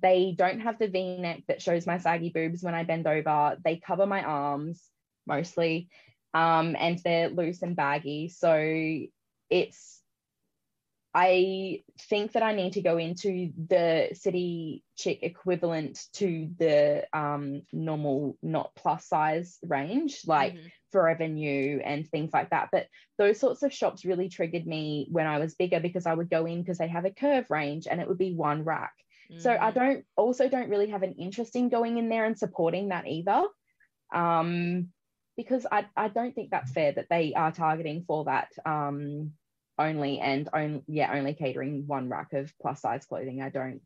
they 0.00 0.34
don't 0.36 0.60
have 0.60 0.78
the 0.78 0.88
v-neck 0.88 1.42
that 1.48 1.60
shows 1.60 1.86
my 1.86 1.98
saggy 1.98 2.30
boobs 2.30 2.62
when 2.62 2.74
I 2.74 2.84
bend 2.84 3.06
over. 3.06 3.56
They 3.62 3.76
cover 3.76 4.06
my 4.06 4.22
arms 4.22 4.82
mostly 5.26 5.88
um, 6.34 6.76
and 6.78 6.98
they're 7.04 7.28
loose 7.28 7.62
and 7.62 7.76
baggy. 7.76 8.28
So 8.28 8.56
it's 9.50 10.01
I 11.14 11.82
think 12.08 12.32
that 12.32 12.42
I 12.42 12.54
need 12.54 12.74
to 12.74 12.82
go 12.82 12.96
into 12.96 13.52
the 13.68 14.10
city 14.14 14.82
chick 14.96 15.18
equivalent 15.22 16.00
to 16.14 16.48
the 16.58 17.06
um, 17.12 17.62
normal, 17.70 18.38
not 18.42 18.74
plus 18.74 19.06
size 19.06 19.58
range, 19.62 20.22
like 20.26 20.54
mm-hmm. 20.54 20.66
Forever 20.90 21.28
New 21.28 21.82
and 21.84 22.08
things 22.08 22.30
like 22.32 22.50
that. 22.50 22.70
But 22.72 22.86
those 23.18 23.38
sorts 23.38 23.62
of 23.62 23.74
shops 23.74 24.06
really 24.06 24.30
triggered 24.30 24.66
me 24.66 25.06
when 25.10 25.26
I 25.26 25.38
was 25.38 25.54
bigger 25.54 25.80
because 25.80 26.06
I 26.06 26.14
would 26.14 26.30
go 26.30 26.46
in 26.46 26.62
because 26.62 26.78
they 26.78 26.88
have 26.88 27.04
a 27.04 27.10
curve 27.10 27.50
range 27.50 27.86
and 27.90 28.00
it 28.00 28.08
would 28.08 28.18
be 28.18 28.34
one 28.34 28.64
rack. 28.64 28.94
Mm-hmm. 29.30 29.40
So 29.40 29.50
I 29.50 29.70
mm-hmm. 29.70 29.78
don't 29.78 30.04
also 30.16 30.48
don't 30.48 30.70
really 30.70 30.88
have 30.88 31.02
an 31.02 31.16
interest 31.18 31.56
in 31.56 31.68
going 31.68 31.98
in 31.98 32.08
there 32.08 32.24
and 32.24 32.38
supporting 32.38 32.88
that 32.88 33.06
either. 33.06 33.44
Um, 34.14 34.88
because 35.36 35.66
I, 35.70 35.86
I 35.96 36.08
don't 36.08 36.34
think 36.34 36.50
that's 36.50 36.72
fair 36.72 36.92
that 36.92 37.08
they 37.08 37.34
are 37.34 37.52
targeting 37.52 38.04
for 38.06 38.24
that 38.24 38.48
um, 38.66 39.32
only 39.78 40.18
and 40.20 40.48
only 40.52 40.82
yeah 40.86 41.12
only 41.14 41.34
catering 41.34 41.86
one 41.86 42.08
rack 42.08 42.32
of 42.32 42.52
plus 42.60 42.80
size 42.80 43.06
clothing. 43.06 43.40
I 43.42 43.50
don't 43.50 43.80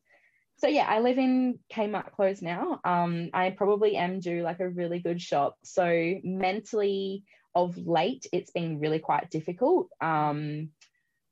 so 0.59 0.69
yeah 0.69 0.87
i 0.89 1.01
live 1.01 1.19
in 1.19 1.59
kmart 1.73 2.13
clothes 2.13 2.43
now. 2.43 2.81
Um 2.85 3.31
i 3.33 3.51
probably 3.51 3.97
am 3.97 4.21
due 4.21 4.43
like 4.43 4.61
a 4.61 4.69
really 4.69 5.01
good 5.01 5.21
shop. 5.21 5.57
So 5.65 6.15
mentally 6.25 7.25
of 7.55 7.77
late 7.79 8.27
it's 8.33 8.51
been 8.51 8.81
really 8.81 8.99
quite 8.99 9.31
difficult. 9.31 9.89
Um 10.01 10.71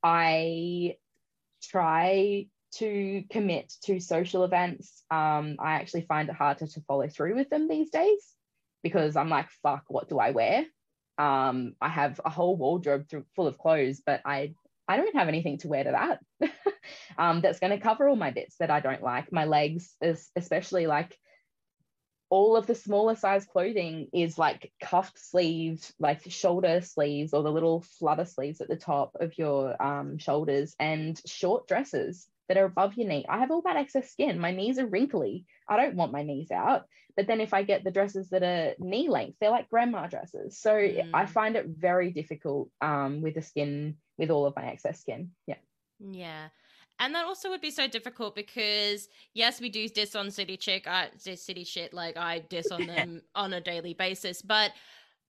i 0.03 0.97
try 1.63 2.47
to 2.77 3.25
commit 3.31 3.73
to 3.85 4.01
social 4.01 4.45
events. 4.45 5.03
Um 5.11 5.57
i 5.59 5.75
actually 5.75 6.03
find 6.03 6.29
it 6.29 6.35
harder 6.35 6.67
to 6.67 6.81
follow 6.83 7.09
through 7.09 7.35
with 7.35 7.51
them 7.51 7.69
these 7.69 7.91
days 7.91 8.35
because 8.85 9.17
i'm 9.17 9.31
like 9.31 9.49
fuck 9.63 9.83
what 9.89 10.09
do 10.09 10.19
i 10.21 10.31
wear 10.31 10.67
um, 11.19 11.75
I 11.81 11.89
have 11.89 12.21
a 12.25 12.31
whole 12.31 12.57
wardrobe 12.57 13.09
through, 13.09 13.25
full 13.37 13.47
of 13.47 13.59
clothes, 13.59 14.03
but 14.05 14.21
I 14.25 14.55
I 14.87 14.99
don't 14.99 15.17
have 15.17 15.29
anything 15.29 15.59
to 15.59 15.69
wear 15.69 15.85
to 15.85 15.91
that. 15.93 16.53
um, 17.19 17.41
that's 17.41 17.59
going 17.59 17.71
to 17.71 17.79
cover 17.79 18.09
all 18.09 18.17
my 18.17 18.31
bits 18.31 18.57
that 18.59 18.71
I 18.71 18.81
don't 18.81 19.03
like. 19.03 19.33
My 19.33 19.47
legs, 19.47 19.95
is 20.03 20.31
especially 20.37 20.87
like 20.87 21.19
all 22.29 22.57
of 22.57 22.67
the 22.67 22.75
smaller 22.75 23.15
size 23.15 23.47
clothing 23.47 24.09
is 24.13 24.37
like 24.39 24.73
cuffed 24.83 25.19
sleeves, 25.19 25.95
like 25.99 26.31
shoulder 26.31 26.81
sleeves 26.81 27.33
or 27.33 27.43
the 27.43 27.53
little 27.53 27.81
flutter 27.81 28.25
sleeves 28.25 28.61
at 28.61 28.69
the 28.69 28.77
top 28.77 29.17
of 29.21 29.39
your 29.39 29.81
um, 29.83 30.19
shoulders 30.19 30.75
and 30.79 31.21
short 31.27 31.69
dresses. 31.69 32.27
That 32.49 32.57
are 32.57 32.65
above 32.65 32.95
your 32.95 33.09
knee. 33.09 33.25
I 33.29 33.39
have 33.39 33.51
all 33.51 33.63
that 33.63 33.77
excess 33.77 34.11
skin. 34.11 34.39
My 34.39 34.51
knees 34.51 34.79
are 34.79 34.87
wrinkly. 34.87 35.47
I 35.69 35.77
don't 35.77 35.97
want 35.97 36.13
my 36.13 36.23
knees 36.23 36.51
out. 36.51 36.85
But 37.17 37.27
then 37.27 37.41
if 37.41 37.55
I 37.55 37.63
get 37.63 37.85
the 37.85 37.91
dresses 37.91 38.31
that 38.31 38.43
are 38.43 38.75
knee 38.79 39.09
length, 39.09 39.37
they're 39.41 39.51
like 39.51 39.71
grandma 39.71 40.07
dresses. 40.07 40.59
So 40.59 40.73
mm. 40.73 41.11
I 41.15 41.27
find 41.27 41.57
it 41.57 41.67
very 41.69 42.11
difficult 42.11 42.71
um, 42.81 43.23
with 43.23 43.35
the 43.35 43.43
skin, 43.43 43.97
with 44.19 44.31
all 44.31 44.47
of 44.47 44.57
my 44.57 44.67
excess 44.67 45.01
skin. 45.01 45.31
Yeah. 45.47 45.57
Yeah. 46.01 46.49
And 47.01 47.15
that 47.15 47.25
also 47.25 47.51
would 47.51 47.61
be 47.61 47.71
so 47.71 47.89
difficult 47.89 48.35
because 48.35 49.09
yes, 49.33 49.61
we 49.61 49.69
do 49.69 49.89
diss 49.89 50.15
on 50.15 50.31
City 50.31 50.57
Chic, 50.61 50.87
I 50.87 51.11
City 51.17 51.65
Shit, 51.65 51.93
like 51.93 52.17
I 52.17 52.41
diss 52.41 52.71
on 52.71 52.87
them 52.87 53.23
on 53.35 53.53
a 53.53 53.61
daily 53.61 53.95
basis. 53.95 54.43
But 54.43 54.73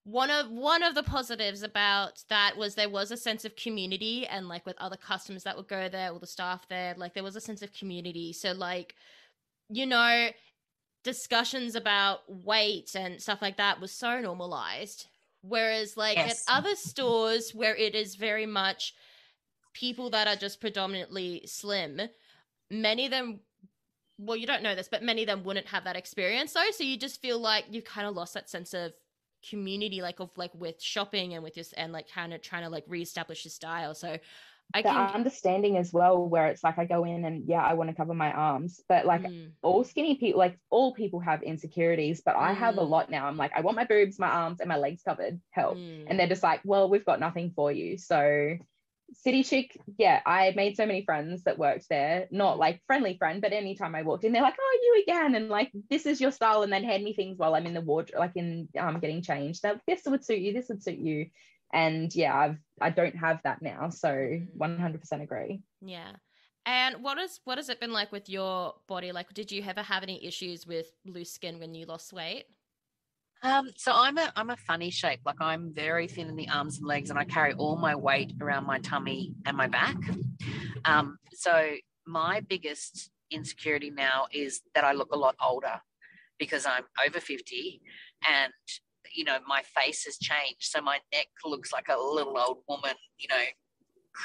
one 0.06 0.30
of 0.30 0.48
one 0.48 0.84
of 0.84 0.94
the 0.94 1.02
positives 1.02 1.64
about 1.64 2.22
that 2.28 2.56
was 2.56 2.76
there 2.76 2.88
was 2.88 3.10
a 3.10 3.16
sense 3.16 3.44
of 3.44 3.56
community 3.56 4.24
and 4.24 4.46
like 4.46 4.64
with 4.64 4.76
other 4.78 4.96
customers 4.96 5.42
that 5.42 5.56
would 5.56 5.66
go 5.66 5.88
there, 5.88 6.12
all 6.12 6.20
the 6.20 6.28
staff 6.28 6.68
there, 6.68 6.94
like 6.96 7.12
there 7.12 7.24
was 7.24 7.34
a 7.34 7.40
sense 7.40 7.60
of 7.60 7.72
community. 7.72 8.32
So 8.32 8.52
like, 8.52 8.94
you 9.68 9.84
know, 9.84 10.28
discussions 11.02 11.74
about 11.74 12.20
weight 12.28 12.94
and 12.94 13.20
stuff 13.20 13.42
like 13.42 13.56
that 13.56 13.80
was 13.80 13.90
so 13.90 14.20
normalized. 14.20 15.06
Whereas 15.42 15.96
like 15.96 16.18
yes. 16.18 16.44
at 16.46 16.54
other 16.56 16.76
stores 16.76 17.52
where 17.52 17.74
it 17.74 17.96
is 17.96 18.14
very 18.14 18.46
much 18.46 18.94
people 19.72 20.10
that 20.10 20.28
are 20.28 20.36
just 20.36 20.60
predominantly 20.60 21.42
slim, 21.46 22.00
many 22.70 23.06
of 23.06 23.10
them 23.10 23.40
well, 24.18 24.36
you 24.36 24.46
don't 24.46 24.62
know 24.62 24.76
this, 24.76 24.88
but 24.88 25.02
many 25.02 25.22
of 25.22 25.26
them 25.26 25.42
wouldn't 25.42 25.66
have 25.66 25.82
that 25.82 25.96
experience 25.96 26.52
though. 26.52 26.70
So 26.70 26.84
you 26.84 26.96
just 26.96 27.20
feel 27.20 27.40
like 27.40 27.64
you've 27.70 27.84
kind 27.84 28.06
of 28.06 28.14
lost 28.14 28.34
that 28.34 28.48
sense 28.48 28.72
of 28.72 28.92
community, 29.48 30.02
like 30.02 30.20
of 30.20 30.30
like 30.36 30.54
with 30.54 30.80
shopping 30.80 31.34
and 31.34 31.42
with 31.42 31.54
this 31.54 31.72
and 31.72 31.92
like 31.92 32.10
kind 32.10 32.32
of 32.34 32.42
trying 32.42 32.64
to 32.64 32.68
like 32.68 32.84
reestablish 32.88 33.44
your 33.44 33.50
style. 33.50 33.94
So 33.94 34.18
I 34.74 34.82
the 34.82 34.88
can... 34.88 35.14
understanding 35.14 35.76
as 35.76 35.92
well, 35.92 36.28
where 36.28 36.46
it's 36.48 36.64
like 36.64 36.78
I 36.78 36.84
go 36.84 37.04
in 37.04 37.24
and 37.24 37.44
yeah, 37.46 37.62
I 37.62 37.74
want 37.74 37.90
to 37.90 37.96
cover 37.96 38.14
my 38.14 38.32
arms, 38.32 38.80
but 38.88 39.06
like 39.06 39.22
mm. 39.22 39.50
all 39.62 39.84
skinny 39.84 40.16
people, 40.16 40.38
like 40.38 40.58
all 40.70 40.92
people 40.92 41.20
have 41.20 41.42
insecurities, 41.42 42.22
but 42.24 42.36
I 42.36 42.52
have 42.52 42.78
a 42.78 42.82
mm. 42.82 42.88
lot 42.88 43.10
now. 43.10 43.26
I'm 43.26 43.36
like, 43.36 43.52
I 43.54 43.60
want 43.60 43.76
my 43.76 43.84
boobs, 43.84 44.18
my 44.18 44.28
arms, 44.28 44.60
and 44.60 44.68
my 44.68 44.76
legs 44.76 45.02
covered. 45.02 45.40
Help, 45.50 45.76
mm. 45.76 46.04
and 46.08 46.18
they're 46.18 46.26
just 46.26 46.42
like, 46.42 46.60
well, 46.64 46.88
we've 46.88 47.04
got 47.04 47.20
nothing 47.20 47.52
for 47.54 47.70
you. 47.70 47.96
So 47.96 48.56
City 49.12 49.42
Chic, 49.42 49.78
yeah, 49.98 50.20
I 50.26 50.52
made 50.56 50.76
so 50.76 50.86
many 50.86 51.02
friends 51.04 51.44
that 51.44 51.58
worked 51.58 51.88
there. 51.88 52.26
Not 52.30 52.58
like 52.58 52.82
friendly 52.86 53.16
friend, 53.16 53.40
but 53.40 53.52
anytime 53.52 53.94
I 53.94 54.02
walked 54.02 54.24
in, 54.24 54.32
they're 54.32 54.42
like, 54.42 54.56
"Oh, 54.60 54.78
you 54.82 55.02
again," 55.02 55.34
and 55.34 55.48
like, 55.48 55.70
"This 55.88 56.06
is 56.06 56.20
your 56.20 56.32
style," 56.32 56.62
and 56.62 56.72
then 56.72 56.84
hand 56.84 57.04
me 57.04 57.12
things 57.12 57.38
while 57.38 57.54
I'm 57.54 57.66
in 57.66 57.74
the 57.74 57.80
wardrobe, 57.80 58.18
like 58.18 58.32
in 58.36 58.68
um 58.78 59.00
getting 59.00 59.22
changed. 59.22 59.62
That 59.62 59.80
this 59.86 60.02
would 60.06 60.24
suit 60.24 60.40
you. 60.40 60.52
This 60.52 60.68
would 60.68 60.82
suit 60.82 60.98
you. 60.98 61.30
And 61.72 62.14
yeah, 62.14 62.36
I've 62.36 62.58
I 62.80 62.90
don't 62.90 63.16
have 63.16 63.40
that 63.44 63.62
now, 63.62 63.90
so 63.90 64.08
100% 64.08 64.48
mm. 64.58 65.22
agree. 65.22 65.62
Yeah. 65.80 66.12
And 66.64 67.02
what 67.02 67.18
is 67.18 67.40
what 67.44 67.58
has 67.58 67.68
it 67.68 67.80
been 67.80 67.92
like 67.92 68.10
with 68.10 68.28
your 68.28 68.74
body? 68.88 69.12
Like, 69.12 69.32
did 69.34 69.52
you 69.52 69.62
ever 69.62 69.82
have 69.82 70.02
any 70.02 70.24
issues 70.24 70.66
with 70.66 70.92
loose 71.04 71.30
skin 71.30 71.60
when 71.60 71.74
you 71.74 71.86
lost 71.86 72.12
weight? 72.12 72.46
Um, 73.42 73.70
so 73.76 73.92
I'm 73.94 74.18
a 74.18 74.32
I'm 74.34 74.50
a 74.50 74.56
funny 74.56 74.90
shape. 74.90 75.20
Like 75.24 75.40
I'm 75.40 75.72
very 75.72 76.08
thin 76.08 76.28
in 76.28 76.36
the 76.36 76.48
arms 76.48 76.78
and 76.78 76.86
legs, 76.86 77.10
and 77.10 77.18
I 77.18 77.24
carry 77.24 77.52
all 77.54 77.76
my 77.76 77.94
weight 77.94 78.32
around 78.40 78.66
my 78.66 78.78
tummy 78.78 79.34
and 79.44 79.56
my 79.56 79.66
back. 79.66 79.96
Um, 80.84 81.18
so 81.32 81.74
my 82.06 82.40
biggest 82.40 83.10
insecurity 83.30 83.90
now 83.90 84.26
is 84.32 84.60
that 84.74 84.84
I 84.84 84.92
look 84.92 85.12
a 85.12 85.18
lot 85.18 85.34
older 85.44 85.80
because 86.38 86.66
I'm 86.66 86.84
over 87.04 87.18
50 87.18 87.80
and 88.28 88.52
you 89.14 89.24
know 89.24 89.38
my 89.46 89.62
face 89.62 90.04
has 90.04 90.18
changed 90.18 90.62
so 90.62 90.80
my 90.80 90.98
neck 91.12 91.28
looks 91.44 91.72
like 91.72 91.88
a 91.88 91.98
little 91.98 92.38
old 92.38 92.58
woman 92.68 92.94
you 93.18 93.26
know 93.28 93.42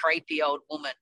creepy 0.01 0.41
old 0.41 0.61
woman. 0.69 0.93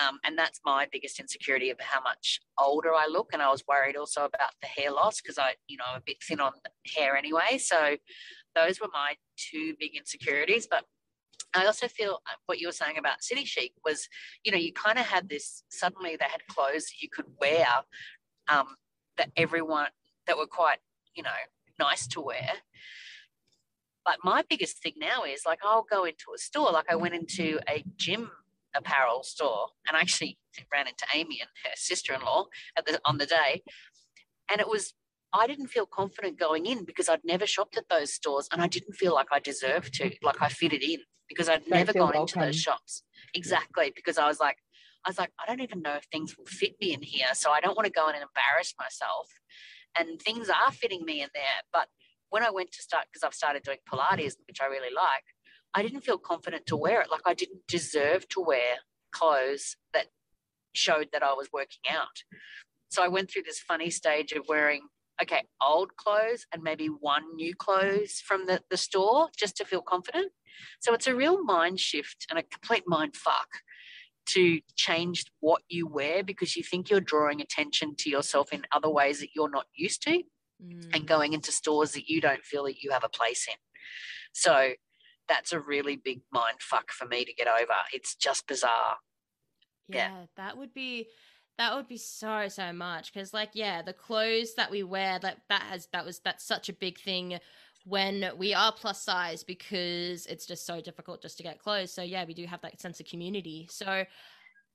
Um, 0.00 0.18
and 0.24 0.38
that's 0.38 0.60
my 0.64 0.86
biggest 0.90 1.18
insecurity 1.18 1.70
of 1.70 1.80
how 1.80 2.00
much 2.02 2.40
older 2.58 2.94
I 2.94 3.06
look. 3.06 3.30
And 3.32 3.42
I 3.42 3.50
was 3.50 3.64
worried 3.66 3.96
also 3.96 4.24
about 4.24 4.52
the 4.62 4.68
hair 4.68 4.92
loss 4.92 5.20
because 5.20 5.38
I, 5.38 5.54
you 5.66 5.76
know, 5.76 5.84
I'm 5.90 5.98
a 5.98 6.04
bit 6.04 6.22
thin 6.22 6.40
on 6.40 6.52
hair 6.94 7.16
anyway. 7.16 7.58
So 7.58 7.96
those 8.54 8.80
were 8.80 8.88
my 8.92 9.14
two 9.36 9.74
big 9.78 9.96
insecurities. 9.96 10.68
But 10.70 10.84
I 11.54 11.66
also 11.66 11.88
feel 11.88 12.20
uh, 12.26 12.36
what 12.46 12.60
you 12.60 12.68
were 12.68 12.72
saying 12.72 12.98
about 12.98 13.22
City 13.22 13.44
Chic 13.44 13.72
was, 13.84 14.08
you 14.44 14.52
know, 14.52 14.58
you 14.58 14.72
kind 14.72 14.98
of 14.98 15.06
had 15.06 15.28
this 15.28 15.62
suddenly 15.70 16.16
they 16.16 16.26
had 16.30 16.46
clothes 16.48 16.92
you 17.00 17.08
could 17.08 17.26
wear 17.40 17.66
um, 18.48 18.66
that 19.16 19.30
everyone 19.36 19.88
that 20.26 20.36
were 20.36 20.46
quite, 20.46 20.78
you 21.14 21.22
know, 21.22 21.30
nice 21.78 22.06
to 22.08 22.20
wear. 22.20 22.50
But 24.08 24.20
my 24.24 24.42
biggest 24.48 24.78
thing 24.78 24.94
now 24.96 25.24
is 25.24 25.42
like 25.44 25.58
I'll 25.62 25.84
go 25.88 26.04
into 26.04 26.32
a 26.34 26.38
store, 26.38 26.72
like 26.72 26.86
I 26.88 26.96
went 26.96 27.14
into 27.14 27.60
a 27.68 27.84
gym 27.96 28.30
apparel 28.74 29.22
store 29.22 29.66
and 29.86 29.98
I 29.98 30.00
actually 30.00 30.38
ran 30.72 30.86
into 30.86 31.04
Aimee 31.14 31.40
and 31.42 31.50
her 31.64 31.72
sister-in-law 31.74 32.46
at 32.78 32.86
the, 32.86 32.98
on 33.04 33.18
the 33.18 33.26
day. 33.26 33.62
And 34.50 34.62
it 34.62 34.68
was 34.68 34.94
I 35.34 35.46
didn't 35.46 35.66
feel 35.66 35.84
confident 35.84 36.38
going 36.38 36.64
in 36.64 36.86
because 36.86 37.10
I'd 37.10 37.20
never 37.22 37.46
shopped 37.46 37.76
at 37.76 37.90
those 37.90 38.14
stores 38.14 38.48
and 38.50 38.62
I 38.62 38.66
didn't 38.66 38.94
feel 38.94 39.12
like 39.12 39.26
I 39.30 39.40
deserved 39.40 39.92
to, 39.96 40.10
like 40.22 40.40
I 40.40 40.48
fitted 40.48 40.82
in 40.82 41.00
because 41.28 41.50
I'd 41.50 41.68
never 41.68 41.92
gone 41.92 42.12
welcome. 42.14 42.22
into 42.22 42.38
those 42.38 42.58
shops. 42.58 43.02
Exactly. 43.34 43.92
Because 43.94 44.16
I 44.16 44.26
was 44.26 44.40
like, 44.40 44.56
I 45.04 45.10
was 45.10 45.18
like, 45.18 45.32
I 45.38 45.46
don't 45.46 45.60
even 45.60 45.82
know 45.82 45.96
if 45.96 46.04
things 46.10 46.34
will 46.38 46.46
fit 46.46 46.76
me 46.80 46.94
in 46.94 47.02
here. 47.02 47.34
So 47.34 47.50
I 47.50 47.60
don't 47.60 47.76
want 47.76 47.84
to 47.84 47.92
go 47.92 48.08
in 48.08 48.14
and 48.14 48.24
embarrass 48.24 48.72
myself. 48.78 49.28
And 49.98 50.18
things 50.22 50.48
are 50.48 50.72
fitting 50.72 51.04
me 51.04 51.20
in 51.20 51.28
there. 51.34 51.60
But 51.74 51.88
when 52.30 52.42
I 52.42 52.50
went 52.50 52.72
to 52.72 52.82
start, 52.82 53.06
because 53.10 53.22
I've 53.24 53.34
started 53.34 53.62
doing 53.62 53.78
Pilates, 53.90 54.34
which 54.46 54.60
I 54.60 54.66
really 54.66 54.94
like, 54.94 55.24
I 55.74 55.82
didn't 55.82 56.02
feel 56.02 56.18
confident 56.18 56.66
to 56.66 56.76
wear 56.76 57.00
it. 57.00 57.10
Like 57.10 57.22
I 57.26 57.34
didn't 57.34 57.66
deserve 57.66 58.28
to 58.30 58.40
wear 58.40 58.76
clothes 59.12 59.76
that 59.94 60.06
showed 60.74 61.08
that 61.12 61.22
I 61.22 61.32
was 61.32 61.48
working 61.52 61.82
out. 61.90 62.22
So 62.90 63.02
I 63.02 63.08
went 63.08 63.30
through 63.30 63.42
this 63.42 63.58
funny 63.58 63.90
stage 63.90 64.32
of 64.32 64.46
wearing, 64.48 64.82
okay, 65.20 65.44
old 65.62 65.96
clothes 65.96 66.46
and 66.52 66.62
maybe 66.62 66.86
one 66.86 67.34
new 67.34 67.54
clothes 67.54 68.22
from 68.24 68.46
the, 68.46 68.60
the 68.70 68.76
store 68.76 69.28
just 69.36 69.56
to 69.58 69.64
feel 69.64 69.82
confident. 69.82 70.32
So 70.80 70.94
it's 70.94 71.06
a 71.06 71.14
real 71.14 71.42
mind 71.44 71.80
shift 71.80 72.26
and 72.30 72.38
a 72.38 72.42
complete 72.42 72.84
mind 72.86 73.14
fuck 73.14 73.48
to 74.26 74.60
change 74.76 75.24
what 75.40 75.62
you 75.68 75.86
wear 75.86 76.22
because 76.22 76.56
you 76.56 76.62
think 76.62 76.90
you're 76.90 77.00
drawing 77.00 77.40
attention 77.40 77.94
to 77.96 78.10
yourself 78.10 78.52
in 78.52 78.62
other 78.72 78.90
ways 78.90 79.20
that 79.20 79.30
you're 79.34 79.50
not 79.50 79.66
used 79.74 80.02
to 80.02 80.22
mm. 80.62 80.94
and 80.94 81.06
going 81.06 81.32
into 81.32 81.52
stores 81.52 81.92
that 81.92 82.08
you 82.08 82.20
don't 82.20 82.44
feel 82.44 82.64
that 82.64 82.82
you 82.82 82.90
have 82.90 83.04
a 83.04 83.08
place 83.08 83.46
in. 83.48 83.56
So 84.32 84.72
that's 85.28 85.52
a 85.52 85.60
really 85.60 85.96
big 85.96 86.20
mind 86.32 86.58
fuck 86.60 86.90
for 86.90 87.06
me 87.06 87.24
to 87.24 87.32
get 87.32 87.48
over. 87.48 87.74
It's 87.92 88.14
just 88.14 88.46
bizarre. 88.46 88.96
Yeah, 89.88 90.10
yeah. 90.10 90.24
that 90.36 90.56
would 90.56 90.74
be 90.74 91.08
that 91.58 91.74
would 91.74 91.88
be 91.88 91.96
so 91.96 92.48
so 92.48 92.72
much 92.72 93.12
because 93.12 93.34
like 93.34 93.50
yeah 93.52 93.82
the 93.82 93.92
clothes 93.92 94.54
that 94.54 94.70
we 94.70 94.82
wear 94.82 95.18
like 95.22 95.38
that 95.48 95.62
has 95.62 95.88
that 95.92 96.04
was 96.04 96.20
that's 96.20 96.46
such 96.46 96.68
a 96.68 96.72
big 96.72 96.98
thing 96.98 97.38
when 97.84 98.30
we 98.36 98.54
are 98.54 98.72
plus 98.72 99.02
size 99.02 99.42
because 99.42 100.26
it's 100.26 100.46
just 100.46 100.66
so 100.66 100.80
difficult 100.80 101.22
just 101.22 101.36
to 101.36 101.42
get 101.42 101.58
clothes 101.58 101.92
so 101.92 102.02
yeah 102.02 102.24
we 102.24 102.34
do 102.34 102.46
have 102.46 102.60
that 102.60 102.80
sense 102.80 103.00
of 103.00 103.06
community 103.06 103.66
so 103.70 104.04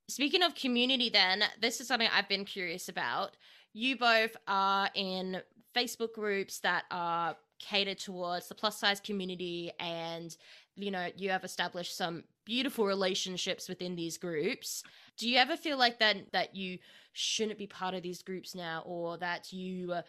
speaking 0.10 0.44
of 0.44 0.56
community 0.56 1.10
then 1.10 1.44
this 1.62 1.80
is 1.80 1.88
something 1.88 2.10
i've 2.13 2.30
been 2.30 2.46
curious 2.46 2.90
about 2.90 3.38
you 3.74 3.98
both 3.98 4.36
are 4.48 4.90
in 4.94 5.42
Facebook 5.75 6.13
groups 6.13 6.60
that 6.60 6.84
are 6.92 7.36
catered 7.60 8.00
towards 8.00 8.48
the 8.48 8.56
plus 8.56 8.77
size 8.77 9.00
community 9.00 9.72
and 9.80 10.36
you 10.75 10.92
know 10.92 11.08
you 11.15 11.30
have 11.30 11.44
established 11.44 11.96
some 11.96 12.24
beautiful 12.46 12.86
relationships 12.86 13.70
within 13.70 13.96
these 13.96 14.18
groups 14.18 14.84
do 15.18 15.30
you 15.30 15.38
ever 15.38 15.56
feel 15.56 15.77
like 15.77 15.98
that 16.00 16.18
that 16.34 16.56
you 16.56 16.77
shouldn't 17.13 17.58
be 17.58 17.68
part 17.68 17.94
of 17.94 18.03
these 18.03 18.22
groups 18.22 18.53
now 18.53 18.84
or 18.86 19.18
that 19.18 19.53
you 19.53 19.94
uh, 19.94 20.01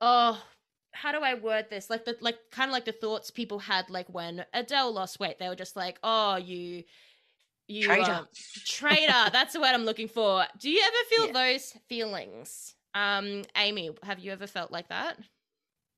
oh 0.00 0.40
how 0.96 1.12
do 1.12 1.18
I 1.18 1.34
word 1.34 1.66
this? 1.70 1.90
Like 1.90 2.04
the 2.04 2.16
like 2.20 2.38
kind 2.50 2.70
of 2.70 2.72
like 2.72 2.86
the 2.86 2.92
thoughts 2.92 3.30
people 3.30 3.58
had 3.58 3.90
like 3.90 4.08
when 4.08 4.44
Adele 4.52 4.92
lost 4.92 5.20
weight. 5.20 5.38
They 5.38 5.48
were 5.48 5.54
just 5.54 5.76
like, 5.76 5.98
"Oh, 6.02 6.36
you 6.36 6.84
you 7.68 7.84
traitor." 7.84 8.12
Um, 8.12 8.28
traitor. 8.64 9.30
That's 9.30 9.52
the 9.52 9.60
word 9.60 9.74
I'm 9.74 9.84
looking 9.84 10.08
for. 10.08 10.44
Do 10.58 10.70
you 10.70 10.82
ever 10.82 10.96
feel 11.10 11.26
yeah. 11.38 11.52
those 11.52 11.74
feelings? 11.88 12.74
Um, 12.96 13.42
Aimee, 13.54 13.90
have 14.02 14.20
you 14.20 14.32
ever 14.32 14.46
felt 14.46 14.72
like 14.72 14.88
that? 14.88 15.18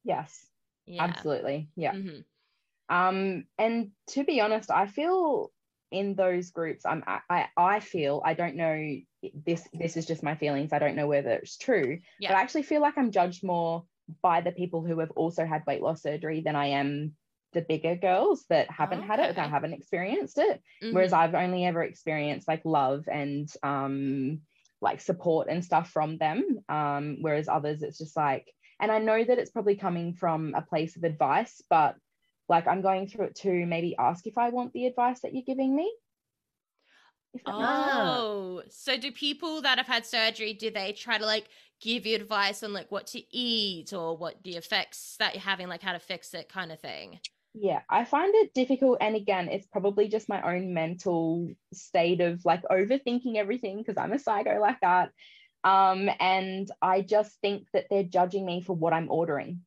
Yes. 0.02 0.44
Yeah. 0.84 1.04
Absolutely. 1.04 1.68
Yeah. 1.76 1.92
Mm-hmm. 1.92 2.94
Um, 2.94 3.44
and 3.56 3.90
to 4.08 4.24
be 4.24 4.40
honest, 4.40 4.70
I 4.70 4.88
feel 4.88 5.52
in 5.92 6.14
those 6.14 6.50
groups, 6.50 6.84
I'm 6.84 7.04
I 7.06 7.46
I 7.56 7.80
feel 7.80 8.20
I 8.24 8.34
don't 8.34 8.56
know 8.56 8.96
this 9.46 9.66
this 9.72 9.96
is 9.96 10.06
just 10.06 10.24
my 10.24 10.34
feelings. 10.34 10.72
I 10.72 10.80
don't 10.80 10.96
know 10.96 11.06
whether 11.06 11.30
it's 11.30 11.56
true, 11.56 12.00
yeah. 12.18 12.30
but 12.30 12.36
I 12.36 12.42
actually 12.42 12.64
feel 12.64 12.82
like 12.82 12.98
I'm 12.98 13.12
judged 13.12 13.44
more 13.44 13.84
by 14.20 14.40
the 14.40 14.52
people 14.52 14.84
who 14.84 14.98
have 14.98 15.12
also 15.12 15.46
had 15.46 15.62
weight 15.66 15.82
loss 15.82 16.02
surgery 16.02 16.40
than 16.40 16.56
I 16.56 16.68
am 16.68 17.12
the 17.52 17.60
bigger 17.62 17.94
girls 17.94 18.44
that 18.48 18.70
haven't 18.70 19.02
had 19.02 19.20
it 19.20 19.36
that 19.36 19.50
haven't 19.50 19.72
experienced 19.72 20.36
it 20.36 20.62
mm-hmm. 20.82 20.94
whereas 20.94 21.14
i've 21.14 21.34
only 21.34 21.64
ever 21.64 21.82
experienced 21.82 22.46
like 22.46 22.60
love 22.66 23.08
and 23.10 23.50
um 23.62 24.40
like 24.80 25.00
support 25.00 25.48
and 25.50 25.64
stuff 25.64 25.90
from 25.90 26.18
them. 26.18 26.60
Um, 26.68 27.18
whereas 27.20 27.48
others, 27.48 27.82
it's 27.82 27.98
just 27.98 28.16
like, 28.16 28.52
and 28.80 28.92
I 28.92 28.98
know 28.98 29.22
that 29.22 29.38
it's 29.38 29.50
probably 29.50 29.76
coming 29.76 30.14
from 30.14 30.54
a 30.54 30.62
place 30.62 30.96
of 30.96 31.04
advice, 31.04 31.62
but 31.68 31.96
like 32.48 32.66
I'm 32.66 32.82
going 32.82 33.08
through 33.08 33.26
it 33.26 33.34
to 33.36 33.66
maybe 33.66 33.96
ask 33.98 34.26
if 34.26 34.38
I 34.38 34.50
want 34.50 34.72
the 34.72 34.86
advice 34.86 35.20
that 35.20 35.34
you're 35.34 35.42
giving 35.46 35.74
me. 35.74 35.92
Oh, 37.46 38.62
so 38.70 38.96
do 38.96 39.12
people 39.12 39.62
that 39.62 39.78
have 39.78 39.86
had 39.86 40.06
surgery 40.06 40.54
do 40.54 40.70
they 40.70 40.92
try 40.92 41.18
to 41.18 41.26
like 41.26 41.48
give 41.80 42.06
you 42.06 42.16
advice 42.16 42.62
on 42.62 42.72
like 42.72 42.90
what 42.90 43.06
to 43.08 43.36
eat 43.36 43.92
or 43.92 44.16
what 44.16 44.42
the 44.42 44.56
effects 44.56 45.16
that 45.18 45.34
you're 45.34 45.42
having, 45.42 45.68
like 45.68 45.82
how 45.82 45.92
to 45.92 45.98
fix 45.98 46.32
it, 46.34 46.48
kind 46.48 46.72
of 46.72 46.80
thing? 46.80 47.20
Yeah, 47.60 47.80
I 47.90 48.04
find 48.04 48.32
it 48.34 48.54
difficult. 48.54 48.98
And 49.00 49.16
again, 49.16 49.48
it's 49.48 49.66
probably 49.66 50.08
just 50.08 50.28
my 50.28 50.42
own 50.42 50.74
mental 50.74 51.48
state 51.72 52.20
of 52.20 52.44
like 52.44 52.62
overthinking 52.70 53.36
everything 53.36 53.78
because 53.78 53.96
I'm 53.96 54.12
a 54.12 54.18
psycho 54.18 54.60
like 54.60 54.80
that. 54.80 55.10
Um, 55.64 56.08
and 56.20 56.70
I 56.80 57.02
just 57.02 57.40
think 57.40 57.66
that 57.72 57.86
they're 57.90 58.04
judging 58.04 58.46
me 58.46 58.62
for 58.62 58.74
what 58.74 58.92
I'm 58.92 59.10
ordering 59.10 59.62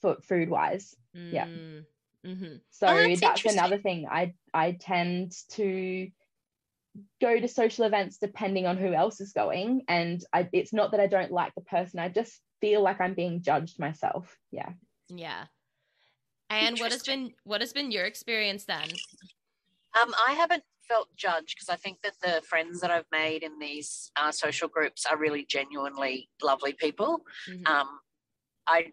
for 0.00 0.16
food 0.22 0.48
wise. 0.48 0.96
Yeah. 1.12 1.46
Mm-hmm. 1.46 2.56
So 2.70 2.86
Oh, 2.86 3.08
that's 3.08 3.42
that's, 3.42 3.44
another 3.44 3.78
thing. 3.78 4.06
I 4.10 4.34
I 4.54 4.72
tend 4.72 5.32
to 5.50 6.08
go 7.20 7.38
to 7.38 7.48
social 7.48 7.84
events 7.84 8.18
depending 8.18 8.66
on 8.66 8.78
who 8.78 8.94
else 8.94 9.20
is 9.20 9.32
going. 9.32 9.82
And 9.88 10.24
I, 10.32 10.48
it's 10.52 10.72
not 10.72 10.92
that 10.92 11.00
I 11.00 11.06
don't 11.06 11.32
like 11.32 11.54
the 11.54 11.60
person. 11.60 11.98
I 11.98 12.08
just 12.08 12.40
feel 12.60 12.82
like 12.82 13.00
I'm 13.00 13.14
being 13.14 13.42
judged 13.42 13.78
myself. 13.78 14.34
Yeah. 14.50 14.70
Yeah. 15.08 15.44
And 16.50 16.78
what 16.78 16.92
has 16.92 17.02
been 17.02 17.32
what 17.44 17.60
has 17.60 17.72
been 17.72 17.90
your 17.90 18.04
experience 18.04 18.64
then? 18.64 18.88
Um, 20.00 20.14
I 20.26 20.32
haven't 20.32 20.64
felt 20.86 21.08
judged 21.16 21.56
because 21.56 21.68
I 21.68 21.76
think 21.76 22.02
that 22.02 22.14
the 22.20 22.42
friends 22.46 22.80
that 22.80 22.90
I've 22.90 23.06
made 23.10 23.42
in 23.42 23.58
these 23.58 24.10
uh, 24.16 24.30
social 24.32 24.68
groups 24.68 25.06
are 25.06 25.16
really 25.16 25.46
genuinely 25.46 26.28
lovely 26.42 26.72
people. 26.74 27.24
Mhm. 27.48 27.66
Um, 27.66 28.00
I 28.66 28.92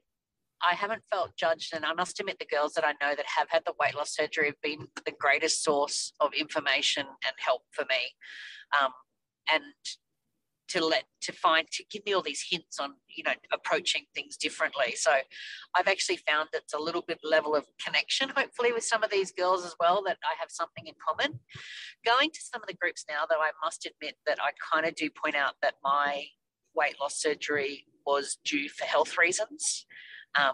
I 0.64 0.76
haven't 0.76 1.04
felt 1.12 1.36
judged, 1.38 1.74
and 1.74 1.86
I 1.86 1.94
must 1.94 2.20
admit 2.20 2.38
the 2.40 2.46
girls 2.46 2.74
that 2.74 2.86
I 2.86 2.94
know 3.02 3.16
that 3.16 3.26
have 3.26 3.50
had 3.50 3.64
the 3.66 3.74
weight 3.80 3.96
loss 3.96 4.16
surgery 4.16 4.46
have 4.48 4.62
been 4.62 4.88
the 5.06 5.12
greatest 5.12 5.64
source 5.64 6.14
of 6.20 6.34
information 6.34 7.08
and 7.08 7.36
help 7.38 7.64
for 7.72 7.86
me. 7.86 8.16
Um, 8.80 8.92
and 9.52 9.64
to 10.72 10.86
let 10.86 11.04
to 11.22 11.32
find 11.32 11.68
to 11.72 11.84
give 11.90 12.06
me 12.06 12.14
all 12.14 12.22
these 12.22 12.44
hints 12.50 12.80
on 12.80 12.94
you 13.16 13.24
know 13.24 13.34
approaching 13.52 14.06
things 14.16 14.38
differently. 14.38 14.96
So 14.96 15.12
i've 15.76 15.88
actually 15.88 16.18
found 16.18 16.50
it's 16.54 16.74
a 16.74 16.80
little 16.80 17.02
bit 17.02 17.20
level 17.24 17.56
of 17.56 17.66
connection 17.84 18.30
hopefully 18.30 18.72
with 18.74 18.84
some 18.84 19.04
of 19.04 19.10
these 19.10 19.32
girls 19.32 19.66
as 19.66 19.76
well 19.80 20.04
that 20.08 20.18
i 20.24 20.36
have 20.40 20.50
something 20.50 20.88
in 20.88 20.94
common. 21.08 21.40
Going 22.06 22.30
to 22.30 22.40
some 22.42 22.62
of 22.62 22.68
the 22.68 22.74
groups 22.74 23.06
now 23.10 23.24
though 23.30 23.42
i 23.42 23.52
must 23.64 23.86
admit 23.86 24.16
that 24.26 24.40
i 24.42 24.52
kind 24.74 24.86
of 24.86 24.96
do 24.96 25.10
point 25.10 25.36
out 25.36 25.56
that 25.62 25.76
my 25.84 26.26
weight 26.76 26.96
loss 27.00 27.22
surgery 27.22 27.86
was 28.06 28.38
due 28.44 28.70
for 28.70 28.86
health 28.86 29.18
reasons. 29.18 29.86
Um, 30.40 30.54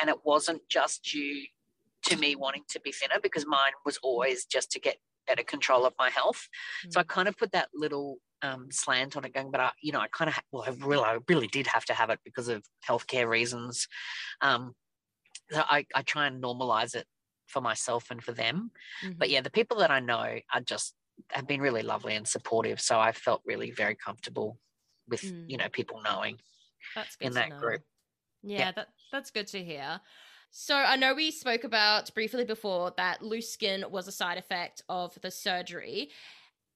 and 0.00 0.10
it 0.10 0.24
wasn't 0.24 0.62
just 0.68 1.02
due 1.04 1.44
to 2.04 2.16
me 2.16 2.34
wanting 2.34 2.62
to 2.70 2.80
be 2.80 2.92
thinner 2.92 3.20
because 3.22 3.46
mine 3.46 3.72
was 3.84 3.98
always 4.02 4.44
just 4.44 4.70
to 4.72 4.80
get 4.80 4.96
better 5.26 5.42
control 5.42 5.84
of 5.84 5.94
my 5.98 6.10
health. 6.10 6.48
So 6.90 7.00
i 7.00 7.02
kind 7.02 7.28
of 7.28 7.36
put 7.36 7.52
that 7.52 7.68
little 7.74 8.18
um, 8.42 8.70
slant 8.70 9.16
on 9.16 9.24
it 9.24 9.34
going 9.34 9.50
but 9.50 9.60
I, 9.60 9.72
you 9.82 9.92
know 9.92 10.00
i 10.00 10.08
kind 10.08 10.28
of 10.30 10.38
well 10.52 10.64
i 10.64 10.70
really 10.86 11.04
i 11.04 11.18
really 11.28 11.48
did 11.48 11.66
have 11.68 11.84
to 11.86 11.94
have 11.94 12.10
it 12.10 12.20
because 12.24 12.48
of 12.48 12.64
healthcare 12.88 13.28
reasons 13.28 13.86
um, 14.40 14.74
so 15.50 15.62
I, 15.68 15.86
I 15.94 16.02
try 16.02 16.26
and 16.26 16.42
normalize 16.42 16.94
it 16.94 17.06
for 17.48 17.60
myself 17.60 18.10
and 18.10 18.22
for 18.22 18.32
them 18.32 18.70
Mhm. 19.02 19.20
but 19.20 19.30
yeah 19.30 19.40
the 19.40 19.50
people 19.50 19.78
that 19.78 19.90
i 19.90 20.00
know 20.00 20.38
are 20.54 20.60
just 20.62 20.94
have 21.32 21.46
been 21.46 21.60
really 21.60 21.82
lovely 21.82 22.14
and 22.14 22.26
supportive 22.28 22.80
so 22.80 22.98
i 23.00 23.12
felt 23.12 23.42
really 23.44 23.70
very 23.72 23.96
comfortable 23.96 24.58
with 25.08 25.24
Mm. 25.24 25.48
you 25.48 25.56
know 25.56 25.68
people 25.70 26.00
knowing 26.02 26.38
That's 26.94 27.16
good 27.16 27.30
in 27.30 27.34
that 27.34 27.50
know. 27.50 27.56
group. 27.56 27.82
Yeah, 28.42 28.72
Yeah. 28.72 28.72
that 28.72 28.88
that's 29.12 29.30
good 29.30 29.48
to 29.48 29.64
hear. 29.64 30.00
So 30.50 30.76
I 30.76 30.96
know 30.96 31.14
we 31.14 31.30
spoke 31.30 31.64
about 31.64 32.12
briefly 32.14 32.44
before 32.44 32.92
that 32.96 33.22
loose 33.22 33.52
skin 33.52 33.84
was 33.90 34.08
a 34.08 34.12
side 34.12 34.38
effect 34.38 34.82
of 34.88 35.20
the 35.22 35.30
surgery. 35.30 36.10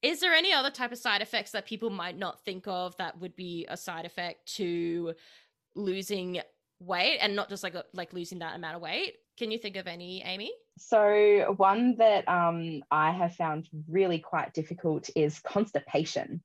Is 0.05 0.19
there 0.19 0.33
any 0.33 0.53
other 0.53 0.69
type 0.69 0.91
of 0.91 0.99
side 0.99 1.23
effects 1.23 1.49
that 1.51 1.65
people 1.65 1.89
might 1.89 2.15
not 2.15 2.39
think 2.45 2.67
of 2.67 2.95
that 2.97 3.19
would 3.19 3.35
be 3.35 3.65
a 3.67 3.75
side 3.75 4.05
effect 4.05 4.45
to 4.57 5.15
losing 5.75 6.41
weight 6.79 7.17
and 7.21 7.35
not 7.35 7.49
just 7.49 7.63
like 7.63 7.75
like 7.93 8.13
losing 8.13 8.37
that 8.39 8.55
amount 8.55 8.75
of 8.75 8.83
weight? 8.83 9.15
Can 9.35 9.49
you 9.49 9.57
think 9.57 9.77
of 9.77 9.87
any, 9.87 10.21
Aimee? 10.23 10.51
So 10.77 11.55
one 11.57 11.95
that 11.97 12.27
um, 12.29 12.83
I 12.91 13.11
have 13.13 13.33
found 13.33 13.67
really 13.89 14.19
quite 14.19 14.53
difficult 14.53 15.09
is 15.15 15.39
constipation. 15.39 16.43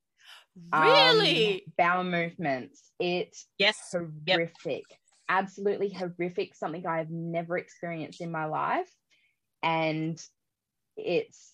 Um, 0.73 0.81
Really? 0.83 1.63
bowel 1.77 2.03
movements. 2.03 2.91
It's 2.99 3.45
yes 3.59 3.77
horrific. 3.91 4.85
Absolutely 5.29 5.89
horrific. 5.89 6.55
Something 6.55 6.87
I've 6.87 7.11
never 7.11 7.59
experienced 7.59 8.21
in 8.21 8.31
my 8.31 8.45
life. 8.45 8.89
And 9.61 10.19
it's 10.97 11.53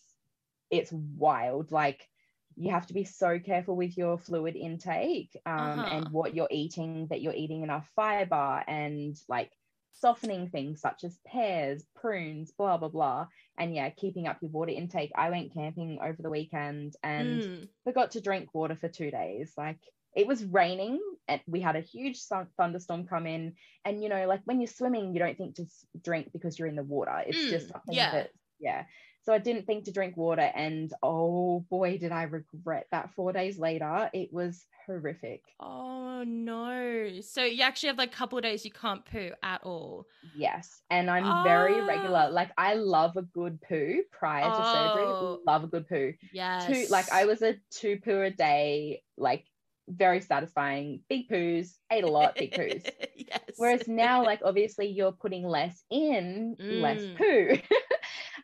it's 0.70 0.92
wild. 0.92 1.72
Like 1.72 2.08
you 2.56 2.72
have 2.72 2.88
to 2.88 2.94
be 2.94 3.04
so 3.04 3.40
careful 3.40 3.76
with 3.76 3.98
your 3.98 4.18
fluid 4.18 4.56
intake 4.56 5.36
um, 5.46 5.80
Uh-huh. 5.80 5.88
and 5.92 6.10
what 6.12 6.34
you're 6.36 6.48
eating, 6.52 7.08
that 7.10 7.22
you're 7.22 7.34
eating 7.34 7.62
enough 7.64 7.90
fiber 7.96 8.64
and 8.68 9.16
like 9.30 9.52
softening 9.94 10.50
things 10.50 10.82
such 10.82 11.04
as 11.04 11.18
pears, 11.26 11.84
prunes, 11.96 12.52
blah, 12.52 12.78
blah, 12.78 12.90
blah. 12.90 13.28
And 13.58 13.74
yeah, 13.76 13.90
keeping 13.90 14.28
up 14.28 14.38
your 14.42 14.52
water 14.52 14.72
intake. 14.72 15.12
I 15.16 15.30
went 15.30 15.54
camping 15.54 16.00
over 16.02 16.22
the 16.22 16.30
weekend 16.30 16.96
and 17.04 17.42
Mm. 17.42 17.70
forgot 17.84 18.12
to 18.12 18.22
drink 18.22 18.54
water 18.54 18.76
for 18.76 18.90
two 18.90 19.12
days. 19.12 19.54
Like 19.58 19.80
it 20.16 20.28
was 20.28 20.44
raining 20.44 21.00
and 21.28 21.42
we 21.48 21.62
had 21.62 21.76
a 21.76 21.82
huge 21.82 22.18
sun- 22.18 22.50
thunderstorm 22.58 23.08
come 23.08 23.28
in. 23.28 23.56
And 23.86 24.02
you 24.02 24.10
know, 24.10 24.28
like 24.28 24.42
when 24.46 24.60
you're 24.62 24.68
swimming, 24.68 25.14
you 25.14 25.20
don't 25.20 25.38
think 25.38 25.56
to 25.56 25.66
drink 26.02 26.32
because 26.34 26.58
you're 26.58 26.68
in 26.68 26.76
the 26.76 26.84
water. 26.84 27.24
It's 27.26 27.38
Mm, 27.38 27.50
just 27.50 27.68
something 27.70 27.96
yeah. 27.96 28.12
that, 28.12 28.30
yeah. 28.60 28.86
So 29.28 29.34
I 29.34 29.40
didn't 29.40 29.66
think 29.66 29.84
to 29.84 29.92
drink 29.92 30.16
water. 30.16 30.50
And 30.56 30.94
oh 31.04 31.60
boy, 31.70 31.98
did 31.98 32.14
I 32.14 32.24
regret 32.24 32.88
that 32.92 33.14
four 33.14 33.34
days 33.34 33.60
later. 33.60 34.10
It 34.14 34.32
was 34.32 34.66
horrific. 34.86 35.44
Oh 35.60 36.24
no. 36.26 37.20
So 37.20 37.44
you 37.44 37.62
actually 37.64 37.88
have 37.88 37.98
like 37.98 38.14
a 38.14 38.16
couple 38.16 38.40
days 38.40 38.64
you 38.64 38.72
can't 38.72 39.04
poo 39.04 39.32
at 39.44 39.62
all. 39.66 40.06
Yes. 40.34 40.82
And 40.90 41.10
I'm 41.12 41.44
very 41.44 41.74
Ah. 41.76 41.86
regular. 41.86 42.30
Like 42.30 42.52
I 42.58 42.76
love 42.76 43.18
a 43.18 43.24
good 43.24 43.60
poo 43.68 44.02
prior 44.18 44.44
to 44.46 44.62
Oh. 44.64 44.74
surgery. 44.74 45.44
Love 45.46 45.66
a 45.66 45.68
good 45.68 45.90
poo. 45.90 46.14
Yes. 46.32 46.66
two 46.66 46.86
like 46.90 47.12
I 47.12 47.26
was 47.26 47.42
a 47.42 47.58
two 47.70 48.00
poo 48.00 48.22
a 48.22 48.30
day, 48.32 49.04
like 49.18 49.44
very 49.90 50.22
satisfying. 50.22 51.02
Big 51.10 51.28
poos, 51.30 51.74
ate 51.92 52.06
a 52.06 52.08
lot, 52.08 52.36
big 52.36 52.54
poos. 52.54 52.90
yes. 53.18 53.42
Whereas 53.58 53.90
now, 53.90 54.24
like 54.24 54.40
obviously 54.46 54.88
you're 54.88 55.12
putting 55.12 55.44
less 55.46 55.84
in, 55.90 56.56
less 56.60 57.02
Mm. 57.02 57.18
poo. 57.18 57.58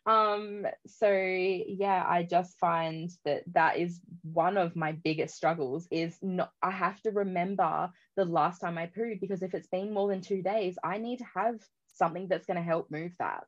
um, 0.06 0.66
so 0.86 1.10
yeah, 1.10 2.04
I 2.08 2.24
just 2.24 2.60
find 2.60 3.10
that 3.24 3.44
that 3.54 3.78
is 3.78 4.02
one 4.24 4.58
of 4.58 4.76
my 4.76 4.92
biggest 4.92 5.36
struggles 5.36 5.88
is 5.92 6.18
not 6.22 6.52
I 6.62 6.72
have 6.72 7.02
to 7.04 7.12
remember 7.12 7.90
the 8.18 8.26
last 8.26 8.60
time 8.60 8.78
I 8.78 8.88
pooed 8.88 9.22
because 9.22 9.44
if 9.44 9.54
it's 9.54 9.68
been 9.68 9.94
more 9.94 10.10
than 10.10 10.22
two 10.22 10.42
days, 10.42 10.78
I 10.84 10.98
need 10.98 11.20
to 11.20 11.26
have 11.36 11.56
something 11.88 12.28
that's 12.28 12.46
going 12.46 12.58
to 12.58 12.64
help 12.64 12.92
move 12.92 13.14
that. 13.20 13.46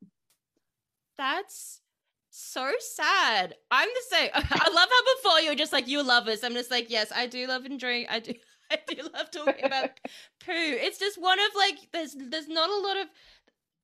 That's 1.18 1.82
so 2.30 2.72
sad. 2.80 3.56
I'm 3.72 3.90
the 3.90 4.16
same. 4.16 4.30
I 4.36 4.70
love 4.74 4.90
how 4.90 5.16
before 5.16 5.40
you 5.42 5.50
were 5.50 5.56
just 5.56 5.74
like 5.74 5.88
you 5.88 6.04
love 6.04 6.28
us. 6.28 6.44
I'm 6.44 6.54
just 6.54 6.72
like, 6.72 6.90
yes, 6.90 7.12
I 7.14 7.28
do 7.28 7.48
love 7.48 7.66
and 7.66 7.80
drink. 7.80 8.08
I 8.10 8.20
do 8.20 8.34
I 8.72 8.80
do 8.88 9.04
love 9.14 9.30
talking 9.30 9.66
about 9.66 9.92
poo. 10.44 10.52
It's 10.52 11.00
just 11.00 11.22
one 11.22 11.40
of 11.40 11.48
like 11.56 11.76
there's 11.94 12.16
there's 12.18 12.48
not 12.48 12.70
a 12.70 12.88
lot 12.88 12.98
of 12.98 13.08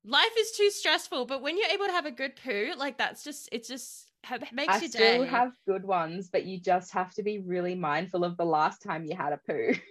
life 0.06 0.32
is 0.38 0.52
too 0.52 0.70
stressful, 0.70 1.26
but 1.26 1.42
when 1.42 1.58
you're 1.58 1.70
able 1.70 1.86
to 1.86 1.92
have 1.92 2.06
a 2.06 2.12
good 2.12 2.36
poo, 2.36 2.74
like 2.78 2.98
that's 2.98 3.24
just 3.24 3.50
it 3.52 3.66
just 3.68 4.08
makes 4.52 4.74
I 4.76 4.80
your 4.80 4.90
still 4.90 5.24
day. 5.24 5.30
have 5.30 5.52
good 5.68 5.84
ones, 5.84 6.30
but 6.32 6.46
you 6.46 6.60
just 6.60 6.92
have 6.94 7.14
to 7.16 7.24
be 7.24 7.40
really 7.40 7.76
mindful 7.76 8.24
of 8.24 8.38
the 8.38 8.46
last 8.46 8.82
time 8.82 9.06
you 9.06 9.16
had 9.16 9.34
a 9.34 9.38
poo. 9.38 9.74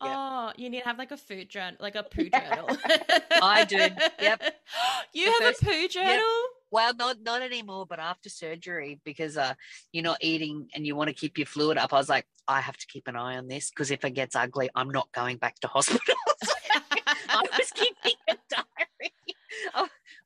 Oh, 0.00 0.52
you 0.56 0.70
need 0.70 0.82
to 0.82 0.84
have 0.86 0.96
like 0.96 1.10
a 1.10 1.16
food 1.16 1.48
journal, 1.48 1.76
like 1.80 1.96
a 1.96 2.04
poo 2.04 2.28
Yeah. 2.32 2.54
journal. 2.54 2.76
I 3.42 3.64
do. 3.64 3.78
Yep. 4.20 4.42
You 5.12 5.24
The 5.24 5.30
have 5.44 5.54
first- 5.54 5.62
a 5.62 5.64
poo 5.64 5.88
journal? 5.88 6.22
Well, 6.70 6.94
not 6.94 7.16
not 7.22 7.42
anymore, 7.42 7.84
but 7.84 7.98
after 7.98 8.28
surgery, 8.28 9.00
because 9.04 9.36
uh, 9.36 9.54
you're 9.90 10.04
not 10.04 10.18
eating 10.20 10.68
and 10.74 10.86
you 10.86 10.94
want 10.94 11.08
to 11.08 11.14
keep 11.14 11.36
your 11.36 11.46
fluid 11.46 11.78
up. 11.78 11.92
I 11.92 11.96
was 11.96 12.08
like, 12.08 12.26
I 12.46 12.60
have 12.60 12.76
to 12.76 12.86
keep 12.86 13.08
an 13.08 13.16
eye 13.16 13.38
on 13.38 13.48
this 13.48 13.70
because 13.70 13.90
if 13.90 14.04
it 14.04 14.10
gets 14.10 14.36
ugly, 14.36 14.70
I'm 14.76 14.90
not 14.90 15.10
going 15.12 15.38
back 15.38 15.58
to 15.62 15.66
hospital. 15.68 16.14
I 17.28 17.42
was 17.58 17.70
diary 17.74 17.88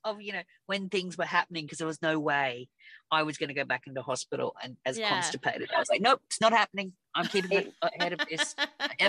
of, 0.05 0.17
of 0.17 0.23
you 0.23 0.33
know 0.33 0.43
when 0.67 0.89
things 0.89 1.17
were 1.19 1.25
happening 1.25 1.65
because 1.65 1.79
there 1.79 1.87
was 1.87 2.03
no 2.03 2.19
way 2.19 2.69
I 3.11 3.23
was 3.23 3.39
going 3.39 3.49
to 3.49 3.55
go 3.55 3.65
back 3.65 3.83
into 3.87 4.03
hospital 4.03 4.55
and 4.63 4.77
as 4.87 4.99
Yeah. 4.99 5.09
constipated. 5.09 5.71
I 5.75 5.79
was 5.79 5.89
like, 5.91 6.01
nope, 6.01 6.21
it's 6.27 6.41
not 6.41 6.53
happening. 6.53 6.93
I'm 7.15 7.27
keeping 7.29 7.53
it 7.53 7.75
ahead 7.83 8.13
of 8.13 8.21
this. 8.31 8.55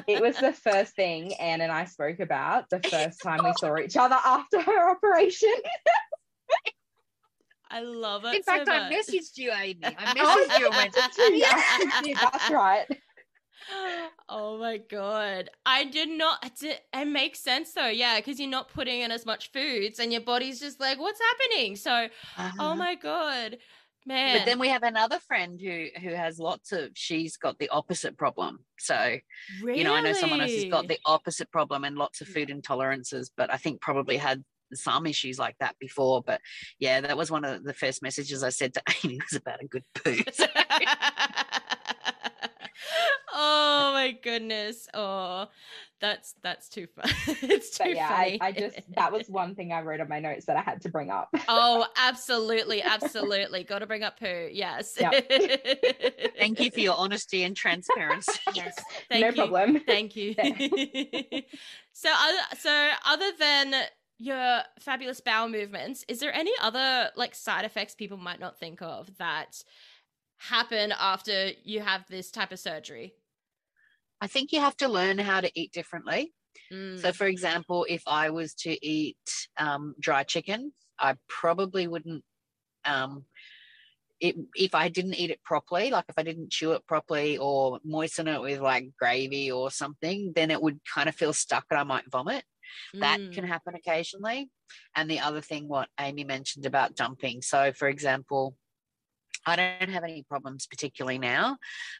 It 0.08 0.21
was 0.21 0.38
the 0.38 0.53
first 0.53 0.95
thing 0.95 1.34
Anne 1.36 1.62
and 1.62 1.71
I 1.71 1.86
spoke 1.86 2.19
about 2.19 2.69
the 2.69 2.79
first 2.89 3.21
time 3.21 3.43
we 3.43 3.53
saw 3.53 3.77
each 3.77 3.97
other 3.97 4.17
after 4.23 4.62
her 4.62 4.91
operation. 4.91 5.53
I 7.69 7.82
love 7.82 8.23
it. 8.25 8.36
In 8.36 8.43
so 8.43 8.51
fact, 8.51 8.69
I 8.69 8.89
much. 8.89 8.93
messaged 8.93 9.38
you, 9.38 9.51
Aimee. 9.51 9.95
I 9.97 10.06
messaged 10.15 10.60
you 10.60 10.67
and 10.67 10.75
went, 10.75 10.95
Yeah, 11.32 11.62
you 11.79 12.03
did, 12.03 12.17
That's 12.17 12.49
right. 12.49 12.86
oh 14.30 14.58
my 14.58 14.78
god 14.78 15.49
i 15.65 15.84
did 15.84 16.10
not 16.10 16.43
it, 16.62 17.08
makes 17.08 17.39
sense 17.39 17.73
though 17.73 17.88
yeah 17.88 18.17
because 18.17 18.39
you're 18.39 18.49
not 18.49 18.69
putting 18.69 19.02
in 19.02 19.12
as 19.12 19.26
much 19.26 19.52
foods 19.52 19.99
and 19.99 20.12
your 20.12 20.21
body's 20.21 20.60
just 20.60 20.80
like 20.80 20.99
what's 20.99 21.19
happening 21.19 21.76
so 21.76 22.08
oh 22.38 22.43
"Uh-huh." 22.43 22.76
my 22.76 22.95
god 22.95 23.58
Man. 24.06 24.38
But 24.38 24.45
then 24.45 24.60
we 24.60 24.67
have 24.67 24.84
another 24.84 25.19
friend 25.19 25.60
who 25.60 25.88
who 26.02 26.10
has 26.10 26.38
lots 26.38 26.71
of. 26.73 26.89
She's 26.93 27.38
got 27.38 27.58
the 27.58 27.69
opposite 27.69 28.17
problem. 28.17 28.60
So 28.78 29.17
really? 29.62 29.80
you 29.80 29.86
know, 29.86 29.93
I 29.93 30.02
know 30.02 30.13
someone 30.13 30.41
else 30.41 30.52
has 30.52 30.65
got 30.65 30.88
the 30.88 30.99
opposite 31.06 31.49
problem 31.52 31.86
and 31.86 31.95
lots 31.95 32.19
of 32.19 32.28
food 32.28 32.49
intolerances, 32.49 33.30
but 33.38 33.52
I 33.52 33.58
think 33.58 33.80
probably 33.80 34.17
had 34.17 34.43
some 34.73 35.06
issues 35.06 35.39
like 35.39 35.56
that 35.60 35.76
before. 35.80 36.21
But 36.21 36.41
yeah, 36.80 37.02
that 37.02 37.17
was 37.17 37.32
one 37.32 37.45
of 37.45 37.63
the 37.63 37.73
first 37.73 38.02
messages 38.02 38.43
I 38.43 38.49
said 38.49 38.73
to 38.73 38.82
Aimee 39.04 39.19
was 39.32 39.39
about 39.39 39.63
a 39.63 39.67
good 39.67 39.86
poo. 39.95 40.17
So, 43.34 43.39
oh 43.39 43.91
my 43.93 44.12
goodness. 44.12 44.88
Oh, 44.93 45.48
that's 46.00 46.36
that's 46.43 46.69
too 46.69 46.86
fun. 46.86 47.06
it's 47.41 47.78
too 47.78 47.86
But 47.86 47.96
yeah, 47.96 48.10
funny. 48.10 48.41
I, 48.41 48.48
I 48.48 48.52
just 48.52 48.78
that 48.96 49.12
was 49.12 49.28
one 49.28 49.56
thing 49.56 49.72
I 49.72 49.82
wrote 49.82 50.02
on 50.02 50.10
my 50.10 50.19
notes 50.19 50.46
that 50.46 50.56
I 50.56 50.62
had 50.62 50.82
to 50.82 50.89
bring 50.89 51.10
up. 51.10 51.34
Oh, 51.48 51.86
absolutely, 51.98 52.82
absolutely. 52.82 53.63
Got 53.63 53.80
to 53.80 53.88
bring 53.88 54.04
up 54.04 54.19
poo. 54.19 54.50
Yes. 54.52 54.96
Yep. 55.00 55.30
thank 56.38 56.60
you 56.60 56.72
for 56.72 56.80
your 56.80 56.96
honesty 56.96 57.43
and 57.43 57.56
transparency. 57.56 58.32
Yes. 58.54 58.80
Thank 59.10 59.22
no 59.22 59.28
you. 59.30 59.52
problem. 59.52 59.80
Thank 59.86 60.15
you. 60.15 60.34
so, 61.93 62.10
other, 62.10 62.38
so 62.58 62.89
other 63.06 63.32
than 63.38 63.74
your 64.17 64.62
fabulous 64.80 65.22
bowel 65.22 65.50
movements, 65.50 66.06
is 66.08 66.19
there 66.19 66.34
any 66.34 66.52
other 66.62 67.12
like 67.15 67.36
side 67.36 67.65
effects 67.65 67.93
people 67.96 68.17
might 68.17 68.39
not 68.39 68.60
think 68.60 68.82
of 68.82 69.15
that 69.17 69.63
happen 70.38 70.93
after 70.98 71.52
you 71.63 71.82
have 71.82 72.06
this 72.08 72.32
type 72.32 72.52
of 72.52 72.60
surgery? 72.60 73.13
I 74.23 74.27
think 74.27 74.53
you 74.53 74.62
have 74.62 74.77
to 74.77 74.88
learn 74.88 75.19
how 75.19 75.41
to 75.41 75.51
eat 75.53 75.73
differently. 75.73 76.31
Mm. 76.71 76.97
So, 76.97 77.12
for 77.12 77.27
example, 77.27 77.86
if 77.89 78.03
I 78.07 78.29
was 78.29 78.53
to 78.65 78.71
eat 78.86 79.17
um, 79.57 79.95
dry 79.99 80.23
chicken, 80.23 80.71
I 80.97 81.17
probably 81.27 81.88
wouldn't. 81.88 82.23
Um, 82.86 83.25
it, 84.21 84.38
if 84.55 84.73
I 84.73 84.88
didn't 84.88 85.15
eat 85.15 85.29
it 85.29 85.43
properly, 85.43 85.89
like 85.89 86.05
if 86.07 86.17
I 86.17 86.23
didn't 86.23 86.53
chew 86.53 86.71
it 86.71 86.88
properly 86.88 87.38
or 87.38 87.79
moisten 87.83 88.29
it 88.29 88.39
with 88.39 88.62
like 88.62 88.91
gravy 88.97 89.51
or 89.51 89.69
something, 89.69 90.31
then 90.33 90.51
it 90.51 90.62
would 90.62 90.79
kind 90.95 91.09
of 91.09 91.15
feel 91.15 91.33
stuck 91.33 91.65
and 91.69 91.77
I 91.77 91.83
might 91.83 92.09
vomit. 92.09 92.45
That 93.01 93.19
Mm. 93.19 93.33
can 93.33 93.43
happen 93.43 93.75
occasionally. 93.75 94.49
And 94.95 95.12
the 95.12 95.19
other 95.19 95.41
thing, 95.41 95.67
what 95.67 95.89
Aimee 95.99 96.23
mentioned 96.23 96.65
about 96.65 96.95
dumping. 96.95 97.41
So, 97.41 97.73
for 97.73 97.89
example, 97.89 98.55
I 99.45 99.56
don't 99.56 99.89
have 99.89 100.03
any 100.03 100.23
problems 100.23 100.67
particularly 100.67 101.19
now, 101.19 101.58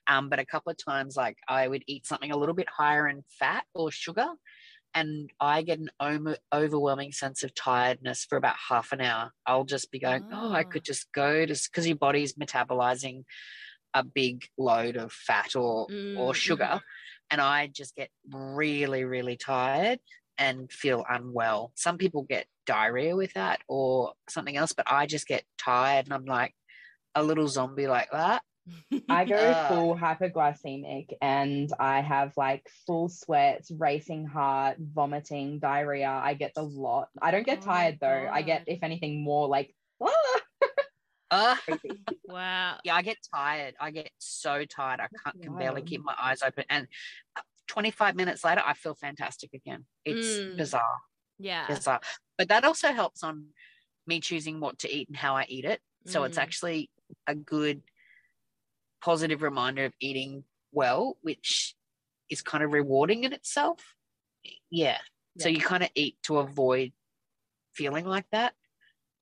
um, 0.08 0.30
but 0.30 0.40
a 0.40 0.46
couple 0.46 0.72
of 0.72 0.78
times, 0.84 1.16
like 1.16 1.38
I 1.48 1.68
would 1.68 1.84
eat 1.88 2.06
something 2.06 2.32
a 2.32 2.38
little 2.38 2.56
bit 2.56 2.70
higher 2.70 3.08
in 3.08 3.24
fat 3.30 3.66
or 3.74 3.92
sugar, 3.92 4.28
and 4.94 5.32
I 5.40 5.64
get 5.64 5.80
an 5.80 5.90
over- 6.00 6.38
overwhelming 6.54 7.14
sense 7.14 7.44
of 7.44 7.54
tiredness 7.56 8.26
for 8.26 8.38
about 8.38 8.56
half 8.70 8.92
an 8.94 9.02
hour. 9.02 9.34
I'll 9.46 9.66
just 9.66 9.92
be 9.92 10.00
going, 10.00 10.24
oh, 10.32 10.54
I 10.54 10.64
Ah. 10.64 10.66
could 10.66 10.84
just 10.86 11.12
go 11.14 11.46
to 11.46 11.54
because 11.72 11.88
your 11.88 11.98
body's 11.98 12.36
metabolizing 12.36 13.24
a 13.94 14.04
big 14.04 14.48
load 14.58 14.98
of 14.98 15.12
fat 15.12 15.56
or 15.56 15.90
Mm, 15.90 16.16
or 16.16 16.34
sugar, 16.36 16.82
and 17.32 17.42
I 17.42 17.68
just 17.68 17.96
get 17.96 18.12
really, 18.32 19.04
really 19.04 19.36
tired 19.36 20.00
and 20.38 20.72
feel 20.72 21.04
unwell. 21.10 21.72
Some 21.76 21.98
people 21.98 22.24
get 22.24 22.48
diarrhea 22.68 23.16
with 23.16 23.34
that 23.34 23.62
or 23.68 24.14
something 24.30 24.56
else, 24.58 24.74
but 24.74 24.86
I 24.92 25.08
just 25.08 25.28
get 25.28 25.44
tired 25.58 26.06
and 26.06 26.14
I'm 26.14 26.26
like 26.26 26.54
a 27.16 27.24
little 27.24 27.48
zombie 27.48 27.88
like 27.88 28.12
that. 28.12 28.44
I 29.10 29.26
go 29.26 29.54
Ah. 29.54 29.68
full 29.68 29.96
hyperglycemic 29.96 31.14
and 31.22 31.70
I 31.80 32.02
have 32.02 32.36
like 32.38 32.68
full 32.88 33.10
sweats, 33.10 33.70
racing 33.72 34.26
heart, 34.26 34.78
vomiting, 34.80 35.60
diarrhea. 35.60 36.10
I 36.10 36.34
get 36.36 36.54
the 36.56 36.64
lot. 36.64 37.10
I 37.22 37.32
don't 37.32 37.44
get 37.46 37.62
Oh 37.62 37.62
tired 37.62 37.98
though. 38.00 38.28
I 38.32 38.42
get, 38.42 38.64
if 38.68 38.82
anything, 38.82 39.24
more 39.24 39.48
like, 39.48 39.76
ah, 40.02 40.42
Uh, 41.32 41.58
wow. 42.28 42.80
yeah, 42.84 42.96
I 42.96 43.02
get 43.02 43.18
tired. 43.34 43.76
I 43.80 43.92
get 43.92 44.12
so 44.20 44.66
tired. 44.66 45.00
I 45.00 45.10
can't 45.24 45.42
can 45.42 45.56
barely 45.56 45.82
keep 45.82 46.02
my 46.04 46.16
eyes 46.20 46.42
open. 46.44 46.66
And 46.70 46.88
uh, 47.36 47.42
25 47.68 48.16
minutes 48.16 48.44
later, 48.44 48.62
I 48.66 48.74
feel 48.74 48.96
fantastic 48.96 49.54
again. 49.54 49.86
It's 50.06 50.44
Mm. 50.44 50.58
bizarre, 50.58 51.00
Yeah. 51.40 51.68
bizarre. 51.68 52.02
But 52.38 52.50
that 52.50 52.66
also 52.66 52.94
helps 52.94 53.24
on 53.24 53.50
me 54.08 54.20
choosing 54.22 54.60
what 54.60 54.80
to 54.80 54.94
eat 54.94 55.10
and 55.10 55.18
how 55.18 55.36
I 55.36 55.46
eat 55.50 55.66
it. 55.66 55.82
So 56.06 56.24
it's 56.24 56.38
Mm. 56.38 56.44
actually 56.44 56.92
a 57.28 57.36
good 57.36 57.82
positive 59.02 59.42
reminder 59.42 59.86
of 59.86 59.94
eating 60.00 60.44
well, 60.72 61.18
which 61.22 61.76
is 62.30 62.42
kind 62.42 62.64
of 62.64 62.72
rewarding 62.72 63.24
in 63.24 63.34
itself. 63.34 63.80
Yeah. 64.72 64.98
So 65.40 65.50
you 65.50 65.60
kind 65.60 65.84
of 65.84 65.90
eat 65.96 66.18
to 66.24 66.38
avoid 66.38 66.92
feeling 67.74 68.06
like 68.06 68.26
that. 68.32 68.54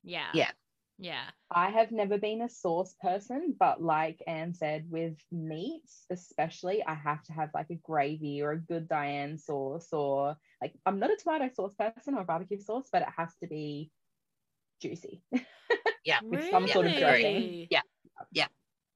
Yeah. 0.04 0.30
Yeah. 0.34 0.52
Yeah. 0.98 1.24
I 1.50 1.70
have 1.70 1.92
never 1.92 2.20
been 2.20 2.42
a 2.42 2.50
sauce 2.50 2.96
person, 3.02 3.56
but 3.60 3.82
like 3.82 4.22
Anne 4.28 4.54
said, 4.54 4.86
with 4.90 5.18
meats, 5.32 6.06
especially, 6.12 6.84
I 6.86 6.94
have 6.94 7.24
to 7.24 7.34
have 7.34 7.50
like 7.56 7.72
a 7.72 7.76
gravy 7.76 8.42
or 8.42 8.52
a 8.52 8.60
good 8.60 8.88
Diane 8.88 9.40
sauce, 9.40 9.88
or 9.92 10.38
like 10.62 10.74
I'm 10.86 11.00
not 11.00 11.10
a 11.10 11.16
tomato 11.16 11.50
sauce 11.56 11.74
person 11.74 12.14
or 12.16 12.24
barbecue 12.24 12.60
sauce, 12.60 12.88
but 12.92 13.02
it 13.02 13.08
has 13.18 13.34
to 13.42 13.48
be 13.48 13.92
juicy. 14.82 15.24
Yeah. 16.04 16.18
With 16.24 16.50
some 16.50 16.68
sort 16.68 16.88
of 16.88 16.98
dressing. 16.98 17.68
Yeah. 17.70 17.82
Yeah. 18.32 18.48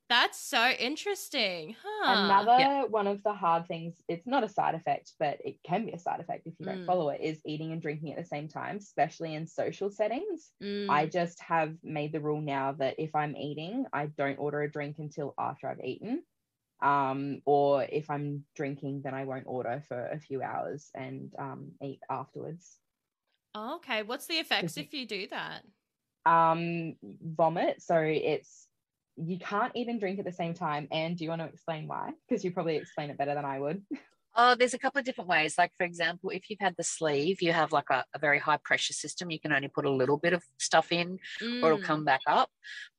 That's 0.09 0.39
so 0.39 0.69
interesting. 0.69 1.75
Huh. 1.81 2.43
Another 2.59 2.87
one 2.87 3.07
of 3.07 3.23
the 3.23 3.33
hard 3.33 3.67
things, 3.67 3.99
it's 4.07 4.27
not 4.27 4.43
a 4.43 4.49
side 4.49 4.75
effect, 4.75 5.13
but 5.17 5.39
it 5.43 5.63
can 5.63 5.85
be 5.87 5.91
a 5.91 5.97
side 5.99 6.19
effect 6.19 6.45
if 6.45 6.59
you 6.59 6.65
don't 6.65 6.83
Mm. 6.83 6.85
follow 6.85 7.09
it, 7.09 7.19
is 7.21 7.41
eating 7.45 7.71
and 7.71 7.81
drinking 7.81 8.11
at 8.11 8.17
the 8.17 8.23
same 8.23 8.47
time, 8.47 8.77
especially 8.77 9.33
in 9.33 9.47
social 9.47 9.89
settings. 9.89 10.51
Mm. 10.61 10.87
I 10.87 11.07
just 11.07 11.39
have 11.41 11.77
made 11.83 12.11
the 12.11 12.21
rule 12.21 12.41
now 12.41 12.73
that 12.73 12.99
if 12.99 13.15
I'm 13.15 13.35
eating, 13.35 13.87
I 13.91 14.05
don't 14.05 14.37
order 14.37 14.61
a 14.61 14.71
drink 14.71 14.99
until 14.99 15.33
after 15.39 15.67
I've 15.67 15.83
eaten. 15.83 16.23
Um, 16.81 17.41
or 17.45 17.83
if 17.83 18.09
I'm 18.09 18.45
drinking, 18.55 19.03
then 19.03 19.15
I 19.15 19.25
won't 19.25 19.47
order 19.47 19.83
for 19.87 20.07
a 20.07 20.19
few 20.19 20.43
hours 20.43 20.91
and 20.95 21.33
um, 21.39 21.73
eat 21.81 22.01
afterwards. 22.09 22.79
Oh, 23.55 23.75
okay. 23.77 24.03
What's 24.03 24.27
the 24.27 24.37
effects 24.39 24.77
if 24.77 24.93
you 24.93 25.05
do 25.07 25.27
that? 25.27 25.65
Um, 26.25 26.95
vomit. 27.03 27.81
So 27.83 27.99
it's 27.99 28.64
you 29.17 29.39
can't 29.39 29.71
eat 29.75 29.87
and 29.87 29.99
drink 29.99 30.19
at 30.19 30.25
the 30.25 30.31
same 30.31 30.53
time. 30.53 30.87
And 30.91 31.17
do 31.17 31.23
you 31.23 31.29
want 31.29 31.41
to 31.41 31.47
explain 31.47 31.87
why? 31.87 32.11
Because 32.27 32.43
you 32.43 32.51
probably 32.51 32.75
explain 32.77 33.09
it 33.09 33.17
better 33.17 33.33
than 33.35 33.45
I 33.45 33.59
would. 33.59 33.83
Oh, 34.37 34.53
there's 34.53 34.73
a 34.73 34.77
couple 34.77 34.99
of 34.99 35.05
different 35.05 35.29
ways. 35.29 35.57
Like, 35.57 35.71
for 35.77 35.85
example, 35.85 36.29
if 36.29 36.49
you've 36.49 36.59
had 36.59 36.75
the 36.77 36.83
sleeve, 36.83 37.41
you 37.41 37.53
have 37.53 37.71
like 37.71 37.89
a, 37.89 38.03
a 38.13 38.19
very 38.19 38.37
high 38.37 38.57
pressure 38.57 38.91
system. 38.91 39.31
You 39.31 39.39
can 39.39 39.53
only 39.53 39.69
put 39.69 39.85
a 39.85 39.89
little 39.89 40.17
bit 40.17 40.33
of 40.33 40.43
stuff 40.59 40.91
in 40.91 41.19
or 41.63 41.69
it'll 41.69 41.79
Mm. 41.79 41.83
come 41.83 42.03
back 42.03 42.19
up. 42.27 42.49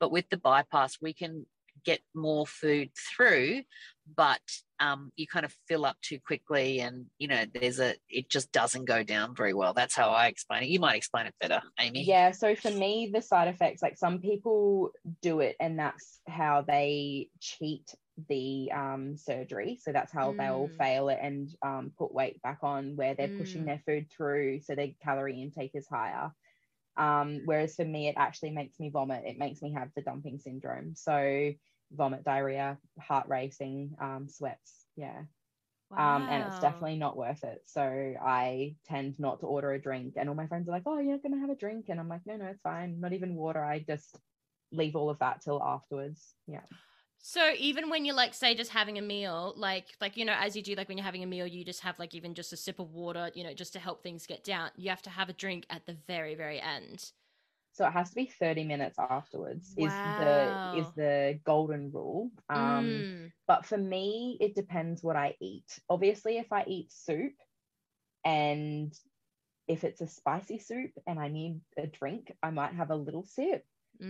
But 0.01 0.11
with 0.11 0.31
the 0.31 0.39
bypass, 0.39 0.97
we 0.99 1.13
can 1.13 1.45
get 1.85 2.01
more 2.15 2.47
food 2.47 2.89
through, 2.97 3.65
but 4.15 4.41
um, 4.79 5.11
you 5.17 5.27
kind 5.27 5.45
of 5.45 5.55
fill 5.69 5.85
up 5.87 5.97
too 6.03 6.19
quickly 6.25 6.81
and, 6.81 7.07
you 7.19 7.29
know, 7.29 7.45
there's 7.55 7.81
a, 7.81 7.95
it 8.09 8.29
just 8.31 8.53
doesn't 8.53 8.85
go 8.85 9.03
down 9.03 9.35
very 9.35 9.55
well. 9.55 9.73
That's 9.75 9.95
how 9.95 10.11
I 10.11 10.27
explain 10.27 10.63
it. 10.65 10.69
You 10.69 10.81
might 10.81 10.97
explain 10.97 11.27
it 11.27 11.35
better, 11.41 11.63
Aimee. 11.79 12.05
Yeah, 12.07 12.31
so 12.33 12.55
for 12.55 12.71
me, 12.71 13.11
the 13.13 13.23
side 13.23 13.49
effects, 13.49 13.83
like 13.83 13.97
some 13.97 14.21
people 14.21 14.93
do 15.23 15.41
it 15.41 15.57
and 15.61 15.79
that's 15.79 16.21
how 16.29 16.63
they 16.63 17.31
cheat 17.41 17.95
the 18.29 18.71
um, 18.75 19.17
surgery. 19.17 19.79
So 19.81 19.93
that's 19.93 20.13
how 20.13 20.35
they'll 20.39 20.69
Mm. 20.69 20.77
fail 20.79 21.09
it 21.09 21.19
and 21.23 21.49
um, 21.63 21.93
put 21.99 22.13
weight 22.15 22.41
back 22.43 22.59
on 22.63 22.97
where 22.97 23.15
they're 23.15 23.33
pushing 23.37 23.63
Mm. 23.63 23.67
their 23.67 23.83
food 23.87 24.11
through 24.11 24.61
so 24.61 24.75
their 24.75 24.91
calorie 25.03 25.41
intake 25.43 25.73
is 25.75 25.87
higher. 25.89 26.33
Um, 26.97 27.43
whereas 27.45 27.77
for 27.77 27.85
me, 27.85 28.09
it 28.09 28.15
actually 28.17 28.51
makes 28.51 28.81
me 28.81 28.91
vomit. 28.91 29.25
It 29.27 29.39
makes 29.39 29.61
me 29.61 29.73
have 29.73 29.91
the 29.95 30.03
dumping 30.03 30.39
syndrome. 30.39 30.95
So 30.95 31.53
vomit, 31.93 32.25
diarrhea, 32.25 32.79
heart 33.01 33.29
racing, 33.29 33.97
um, 34.01 34.29
sweats. 34.29 34.87
Yeah. 34.97 35.23
Um, 35.97 36.27
and 36.29 36.43
it's 36.43 36.59
definitely 36.59 36.97
not 36.97 37.17
worth 37.17 37.45
it. 37.45 37.63
So 37.67 37.81
I 37.81 38.75
tend 38.89 39.21
not 39.21 39.41
to 39.41 39.47
order 39.47 39.73
a 39.73 39.81
drink. 39.81 40.15
And 40.17 40.29
all 40.29 40.35
my 40.35 40.49
friends 40.49 40.69
are 40.69 40.73
like, 40.73 40.83
oh, 40.85 40.99
you're 40.99 41.19
going 41.19 41.33
to 41.33 41.41
have 41.41 41.51
a 41.51 41.55
drink. 41.55 41.87
And 41.89 42.01
I'm 42.01 42.09
like, 42.09 42.23
no, 42.27 42.37
no, 42.37 42.47
it's 42.47 42.61
fine. 42.61 43.01
Not 43.01 43.13
even 43.13 43.37
water. 43.37 43.65
I 43.65 43.79
just 43.79 44.19
leave 44.73 44.97
all 44.97 45.11
of 45.11 45.19
that 45.21 45.43
till 45.43 45.63
afterwards. 45.63 46.35
Yeah. 46.49 46.63
So 47.19 47.53
even 47.59 47.89
when 47.89 48.05
you're 48.05 48.17
like, 48.17 48.35
say, 48.35 48.55
just 48.55 48.71
having 48.73 48.99
a 48.99 49.03
meal, 49.03 49.55
like, 49.57 49.87
like 50.01 50.17
you 50.17 50.25
know, 50.25 50.35
as 50.39 50.57
you 50.57 50.63
do, 50.63 50.75
like 50.75 50.89
when 50.89 50.99
you're 50.99 51.05
having 51.05 51.23
a 51.23 51.27
meal, 51.27 51.47
you 51.47 51.65
just 51.65 51.81
have 51.81 51.99
like 51.99 52.15
even 52.15 52.35
just 52.35 52.53
a 52.53 52.57
sip 52.57 52.79
of 52.79 52.93
water, 52.93 53.31
you 53.35 53.43
know, 53.45 53.55
just 53.55 53.73
to 53.73 53.79
help 53.79 54.03
things 54.03 54.27
get 54.27 54.45
down. 54.45 54.71
You 54.77 54.91
have 54.91 55.03
to 55.03 55.11
have 55.11 55.29
a 55.29 55.33
drink 55.33 55.67
at 55.71 55.87
the 55.87 55.97
very, 56.07 56.35
very 56.35 56.61
end. 56.61 57.13
So 57.77 57.87
it 57.87 57.93
has 57.93 58.09
to 58.11 58.15
be 58.17 58.27
30 58.27 58.65
minutes 58.65 58.99
afterwards 58.99 59.75
is 59.77 59.93
the 60.21 60.79
is 60.81 60.87
the 60.97 61.39
golden 61.45 61.91
rule. 61.93 62.31
Um, 62.49 62.87
Mm. 62.87 63.33
But 63.47 63.67
for 63.67 63.77
me, 63.79 64.37
it 64.41 64.55
depends 64.55 65.03
what 65.05 65.17
I 65.17 65.37
eat. 65.41 65.79
Obviously, 65.89 66.39
if 66.39 66.53
I 66.53 66.65
eat 66.67 66.91
soup 66.91 67.35
and 68.25 68.93
if 69.69 69.85
it's 69.85 70.01
a 70.01 70.07
spicy 70.07 70.59
soup 70.59 70.93
and 71.07 71.19
I 71.19 71.29
need 71.29 71.61
a 71.77 71.87
drink, 71.87 72.33
I 72.43 72.51
might 72.51 72.73
have 72.75 72.91
a 72.91 72.97
little 72.97 73.25
sip. 73.25 73.65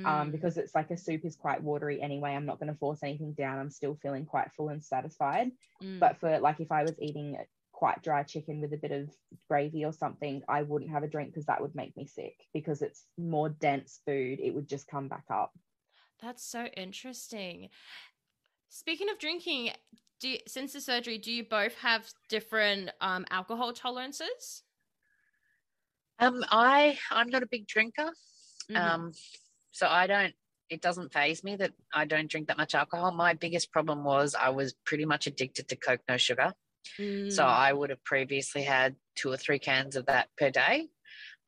um, 0.04 0.28
Mm. 0.28 0.32
because 0.32 0.56
it's 0.58 0.74
like 0.74 0.90
a 0.90 0.96
soup 0.96 1.24
is 1.24 1.36
quite 1.36 1.62
watery 1.62 2.02
anyway. 2.02 2.32
I'm 2.34 2.44
not 2.44 2.58
going 2.58 2.72
to 2.72 2.78
force 2.78 3.04
anything 3.04 3.34
down. 3.34 3.58
I'm 3.60 3.70
still 3.70 3.94
feeling 4.02 4.26
quite 4.26 4.50
full 4.52 4.68
and 4.70 4.82
satisfied. 4.82 5.52
Mm. 5.80 6.00
But 6.00 6.16
for 6.18 6.40
like 6.40 6.58
if 6.58 6.72
I 6.72 6.82
was 6.82 6.98
eating 7.00 7.36
quite 7.76 8.02
dry 8.02 8.22
chicken 8.22 8.62
with 8.62 8.72
a 8.72 8.78
bit 8.78 8.90
of 8.90 9.10
gravy 9.48 9.84
or 9.84 9.92
something, 9.92 10.42
I 10.48 10.62
wouldn't 10.62 10.90
have 10.90 11.02
a 11.02 11.08
drink 11.08 11.30
because 11.30 11.44
that 11.44 11.60
would 11.60 11.74
make 11.74 11.94
me 11.94 12.06
sick 12.06 12.46
because 12.54 12.80
it's 12.80 13.04
more 13.18 13.50
dense 13.50 14.00
food. 14.06 14.40
It 14.40 14.54
would 14.54 14.66
just 14.66 14.88
come 14.88 15.08
back 15.08 15.24
up. 15.30 15.52
That's 16.22 16.42
so 16.42 16.64
interesting. 16.64 17.68
Speaking 18.70 19.10
of 19.10 19.18
drinking, 19.18 19.72
do 20.20 20.30
you, 20.30 20.38
since 20.48 20.72
the 20.72 20.80
surgery, 20.80 21.18
do 21.18 21.30
you 21.30 21.44
both 21.44 21.76
have 21.76 22.10
different 22.30 22.90
um, 23.02 23.26
alcohol 23.30 23.74
tolerances? 23.74 24.62
Um, 26.18 26.42
I 26.50 26.98
I'm 27.10 27.28
not 27.28 27.42
a 27.42 27.46
big 27.46 27.66
drinker. 27.66 28.10
Mhm. 28.70 28.76
Um, 28.76 29.12
so 29.70 29.86
I 29.86 30.06
don't. 30.06 30.34
It 30.70 30.80
doesn't 30.80 31.12
phase 31.12 31.44
me 31.44 31.56
that 31.56 31.74
I 31.92 32.06
don't 32.06 32.28
drink 32.30 32.48
that 32.48 32.56
much 32.56 32.74
alcohol. 32.74 33.12
My 33.12 33.34
biggest 33.34 33.70
problem 33.70 34.02
was 34.02 34.34
I 34.34 34.48
was 34.48 34.72
pretty 34.86 35.04
much 35.04 35.26
addicted 35.26 35.68
to 35.68 35.76
Coke 35.76 36.00
no 36.08 36.16
sugar. 36.16 36.54
So 36.96 37.02
Mm. 37.02 37.46
I 37.46 37.72
would 37.72 37.90
have 37.90 38.04
previously 38.04 38.62
had 38.62 38.96
two 39.16 39.30
or 39.30 39.36
three 39.36 39.58
cans 39.58 39.96
of 39.96 40.06
that 40.06 40.28
per 40.38 40.50
day. 40.50 40.88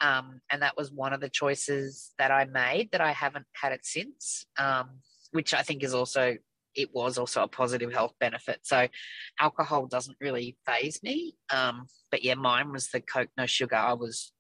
Um, 0.01 0.41
and 0.51 0.63
that 0.63 0.77
was 0.77 0.93
one 0.93 1.13
of 1.13 1.21
the 1.21 1.29
choices 1.29 2.13
that 2.19 2.31
I 2.31 2.45
made 2.45 2.91
that 2.93 3.01
I 3.01 3.13
haven't 3.13 3.47
had 3.53 3.73
it 3.73 3.85
since, 3.85 4.47
um, 4.59 5.01
which 5.33 5.53
I 5.55 5.63
think 5.63 5.83
is 5.83 5.95
also, 5.95 6.37
it 6.75 6.91
was 6.95 7.19
also 7.19 7.43
a 7.43 7.49
positive 7.49 7.93
health 7.93 8.15
benefit. 8.21 8.61
So 8.63 8.87
alcohol 9.41 9.87
doesn't 9.87 10.17
really 10.21 10.57
phase 10.67 11.03
me. 11.03 11.35
Um, 11.53 11.87
but 12.11 12.23
yeah, 12.23 12.35
mine 12.35 12.71
was 12.71 12.89
the 12.89 13.01
Coke 13.01 13.31
no 13.37 13.47
sugar. 13.47 13.77
I 13.77 13.95
was, 13.95 14.33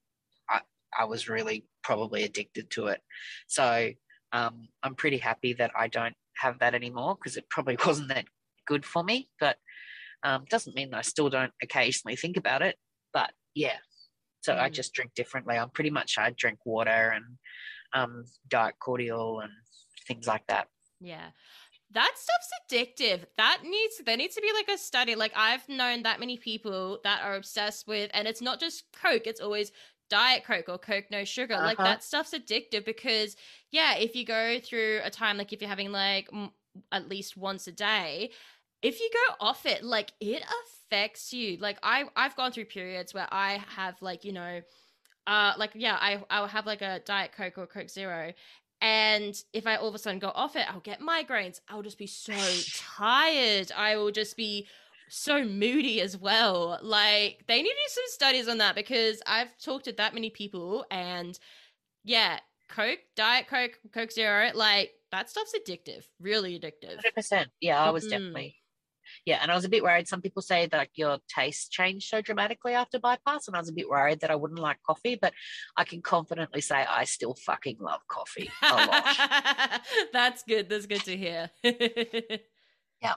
I, 0.48 0.60
I 0.96 1.06
was 1.06 1.28
really 1.28 1.66
probably 1.82 2.22
addicted 2.22 2.70
to 2.70 2.86
it. 2.88 3.00
So 3.48 3.90
um, 4.32 4.68
I'm 4.82 4.94
pretty 4.94 5.18
happy 5.18 5.54
that 5.54 5.72
I 5.76 5.88
don't 5.88 6.14
have 6.36 6.60
that 6.60 6.74
anymore 6.74 7.16
because 7.16 7.36
it 7.36 7.50
probably 7.50 7.76
wasn't 7.86 8.08
that 8.08 8.26
good 8.66 8.84
for 8.84 9.02
me. 9.02 9.28
But 9.40 9.56
um, 10.22 10.44
doesn't 10.50 10.74
mean 10.76 10.90
that 10.90 10.98
I 10.98 11.02
still 11.02 11.30
don't 11.30 11.52
occasionally 11.62 12.16
think 12.16 12.36
about 12.36 12.62
it, 12.62 12.76
but 13.12 13.32
yeah. 13.54 13.78
So 14.42 14.56
I 14.56 14.68
Mm. 14.68 14.72
just 14.72 14.94
drink 14.94 15.14
differently. 15.14 15.56
I'm 15.58 15.70
pretty 15.70 15.90
much 15.90 16.18
I 16.18 16.30
drink 16.30 16.60
water 16.66 17.10
and 17.10 17.38
um, 17.94 18.24
diet 18.48 18.76
cordial 18.80 19.40
and 19.40 19.52
things 20.06 20.26
like 20.26 20.46
that. 20.48 20.68
Yeah. 21.00 21.30
That 21.92 22.14
stuff's 22.16 22.50
addictive. 22.72 23.26
That 23.36 23.62
needs 23.64 24.00
there 24.04 24.16
needs 24.16 24.34
to 24.36 24.42
be 24.42 24.52
like 24.52 24.68
a 24.68 24.78
study. 24.78 25.14
Like 25.14 25.32
I've 25.36 25.68
known 25.68 26.02
that 26.02 26.20
many 26.20 26.36
people 26.36 27.00
that 27.04 27.22
are 27.22 27.36
obsessed 27.36 27.86
with 27.86 28.10
and 28.14 28.28
it's 28.28 28.42
not 28.42 28.60
just 28.60 28.92
Coke, 28.92 29.26
it's 29.26 29.40
always 29.40 29.72
Diet 30.10 30.44
Coke 30.44 30.68
or 30.68 30.78
Coke 30.78 31.06
no 31.10 31.24
sugar. 31.24 31.60
Like 31.60 31.78
Uh-huh. 31.78 31.84
that 31.84 32.02
stuff's 32.04 32.32
addictive 32.34 32.84
because 32.84 33.36
yeah, 33.70 33.96
if 33.96 34.16
you 34.16 34.24
go 34.26 34.60
through 34.60 35.00
a 35.04 35.10
time 35.10 35.38
like 35.38 35.52
if 35.52 35.60
you're 35.62 35.70
having 35.70 35.92
like 35.92 36.28
m- 36.32 36.52
at 36.92 37.08
least 37.08 37.36
once 37.36 37.66
a 37.68 37.72
day, 37.72 38.32
if 38.82 39.00
you 39.00 39.10
go 39.12 39.46
off 39.46 39.66
it, 39.66 39.82
like 39.84 40.12
it 40.20 40.42
affects 40.64 41.32
you. 41.32 41.56
Like 41.58 41.78
I 41.82 42.04
I've 42.16 42.36
gone 42.36 42.52
through 42.52 42.66
periods 42.66 43.12
where 43.14 43.28
I 43.30 43.62
have 43.74 44.00
like, 44.00 44.24
you 44.24 44.32
know, 44.32 44.60
uh 45.26 45.54
like 45.56 45.72
yeah, 45.74 45.96
I 46.00 46.22
I'll 46.30 46.46
have 46.46 46.66
like 46.66 46.82
a 46.82 47.00
Diet 47.04 47.32
Coke 47.32 47.58
or 47.58 47.66
Coke 47.66 47.90
Zero 47.90 48.32
and 48.80 49.34
if 49.52 49.66
I 49.66 49.76
all 49.76 49.88
of 49.88 49.94
a 49.94 49.98
sudden 49.98 50.20
go 50.20 50.30
off 50.34 50.56
it, 50.56 50.70
I'll 50.72 50.80
get 50.80 51.00
migraines. 51.00 51.60
I'll 51.68 51.82
just 51.82 51.98
be 51.98 52.06
so 52.06 52.32
tired. 52.74 53.72
I 53.76 53.96
will 53.96 54.12
just 54.12 54.36
be 54.36 54.68
so 55.08 55.44
moody 55.44 56.00
as 56.00 56.16
well. 56.16 56.78
Like 56.82 57.44
they 57.48 57.62
need 57.62 57.68
to 57.68 57.74
do 57.74 57.88
some 57.88 58.04
studies 58.08 58.48
on 58.48 58.58
that 58.58 58.74
because 58.74 59.20
I've 59.26 59.56
talked 59.58 59.86
to 59.86 59.92
that 59.92 60.14
many 60.14 60.30
people 60.30 60.84
and 60.90 61.38
yeah, 62.04 62.38
Coke, 62.68 63.00
Diet 63.16 63.48
Coke, 63.48 63.78
Coke 63.92 64.12
Zero, 64.12 64.50
like 64.54 64.92
that 65.10 65.30
stuff's 65.30 65.54
addictive, 65.56 66.04
really 66.20 66.58
addictive. 66.58 66.98
100%. 67.16 67.46
Yeah, 67.60 67.82
I 67.82 67.90
was 67.90 68.04
Mm. 68.04 68.10
definitely. 68.10 68.56
Yeah, 69.26 69.38
and 69.42 69.50
I 69.50 69.54
was 69.54 69.64
a 69.64 69.68
bit 69.68 69.82
worried. 69.82 70.08
Some 70.08 70.20
people 70.20 70.42
say 70.42 70.66
that 70.66 70.76
like, 70.76 70.90
your 70.94 71.18
taste 71.28 71.70
changed 71.70 72.08
so 72.08 72.20
dramatically 72.20 72.74
after 72.74 72.98
bypass, 72.98 73.46
and 73.46 73.56
I 73.56 73.60
was 73.60 73.68
a 73.68 73.74
bit 73.74 73.88
worried 73.88 74.20
that 74.20 74.30
I 74.30 74.36
wouldn't 74.36 74.60
like 74.60 74.78
coffee. 74.86 75.18
But 75.20 75.32
I 75.76 75.84
can 75.84 76.02
confidently 76.02 76.60
say 76.60 76.84
I 76.88 77.04
still 77.04 77.34
fucking 77.34 77.78
love 77.80 78.00
coffee 78.08 78.50
a 78.62 78.74
lot. 78.74 79.80
That's 80.12 80.42
good. 80.44 80.68
That's 80.68 80.86
good 80.86 81.04
to 81.04 81.16
hear. 81.16 81.50
Yeah. 83.00 83.14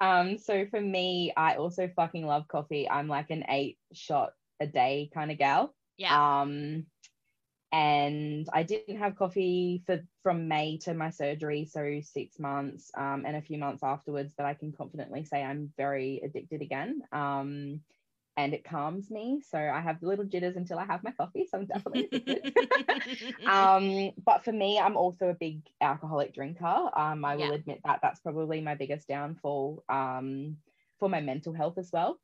Um, 0.00 0.38
so 0.38 0.66
for 0.70 0.80
me, 0.80 1.32
I 1.36 1.56
also 1.56 1.90
fucking 1.94 2.26
love 2.26 2.48
coffee. 2.48 2.88
I'm 2.88 3.06
like 3.08 3.30
an 3.30 3.44
eight 3.48 3.78
shot 3.92 4.30
a 4.60 4.66
day 4.66 5.10
kind 5.12 5.30
of 5.30 5.38
gal. 5.38 5.74
yeah. 5.98 6.40
Um, 6.40 6.86
and 7.74 8.48
I 8.52 8.62
didn't 8.62 8.98
have 8.98 9.16
coffee 9.16 9.82
for 9.84 10.00
from 10.22 10.46
May 10.46 10.78
to 10.78 10.94
my 10.94 11.10
surgery, 11.10 11.64
so 11.64 12.00
six 12.02 12.38
months, 12.38 12.92
um, 12.96 13.24
and 13.26 13.34
a 13.36 13.42
few 13.42 13.58
months 13.58 13.82
afterwards. 13.82 14.32
But 14.36 14.46
I 14.46 14.54
can 14.54 14.72
confidently 14.72 15.24
say 15.24 15.42
I'm 15.42 15.72
very 15.76 16.20
addicted 16.24 16.62
again. 16.62 17.02
Um, 17.10 17.80
and 18.36 18.54
it 18.54 18.64
calms 18.64 19.10
me. 19.10 19.42
So 19.48 19.58
I 19.58 19.80
have 19.80 20.02
little 20.02 20.24
jitters 20.24 20.56
until 20.56 20.78
I 20.78 20.84
have 20.84 21.02
my 21.02 21.10
coffee. 21.10 21.48
So 21.50 21.58
I'm 21.58 21.66
definitely 21.66 22.08
addicted. 22.12 22.52
um, 23.46 24.12
but 24.24 24.44
for 24.44 24.52
me, 24.52 24.78
I'm 24.78 24.96
also 24.96 25.28
a 25.30 25.34
big 25.34 25.62
alcoholic 25.80 26.32
drinker. 26.32 26.90
Um, 26.96 27.24
I 27.24 27.36
will 27.36 27.50
Yeah. 27.50 27.56
admit 27.56 27.80
that 27.84 28.00
that's 28.02 28.20
probably 28.20 28.60
my 28.60 28.76
biggest 28.76 29.08
downfall 29.08 29.82
um, 29.88 30.58
for 31.00 31.08
my 31.08 31.20
mental 31.20 31.52
health 31.52 31.78
as 31.78 31.90
well. 31.92 32.20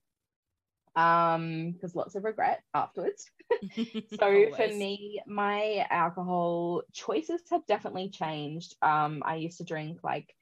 Um, 0.96 1.72
because 1.72 1.94
lots 1.94 2.14
of 2.14 2.24
regret 2.24 2.62
afterwards. 2.74 3.30
So 4.18 4.46
for 4.56 4.68
me, 4.68 5.20
my 5.26 5.86
alcohol 5.90 6.82
choices 6.92 7.42
have 7.50 7.66
definitely 7.66 8.10
changed. 8.10 8.76
Um, 8.80 9.22
I 9.24 9.36
used 9.36 9.58
to 9.58 9.64
drink 9.64 9.98
like 10.04 10.32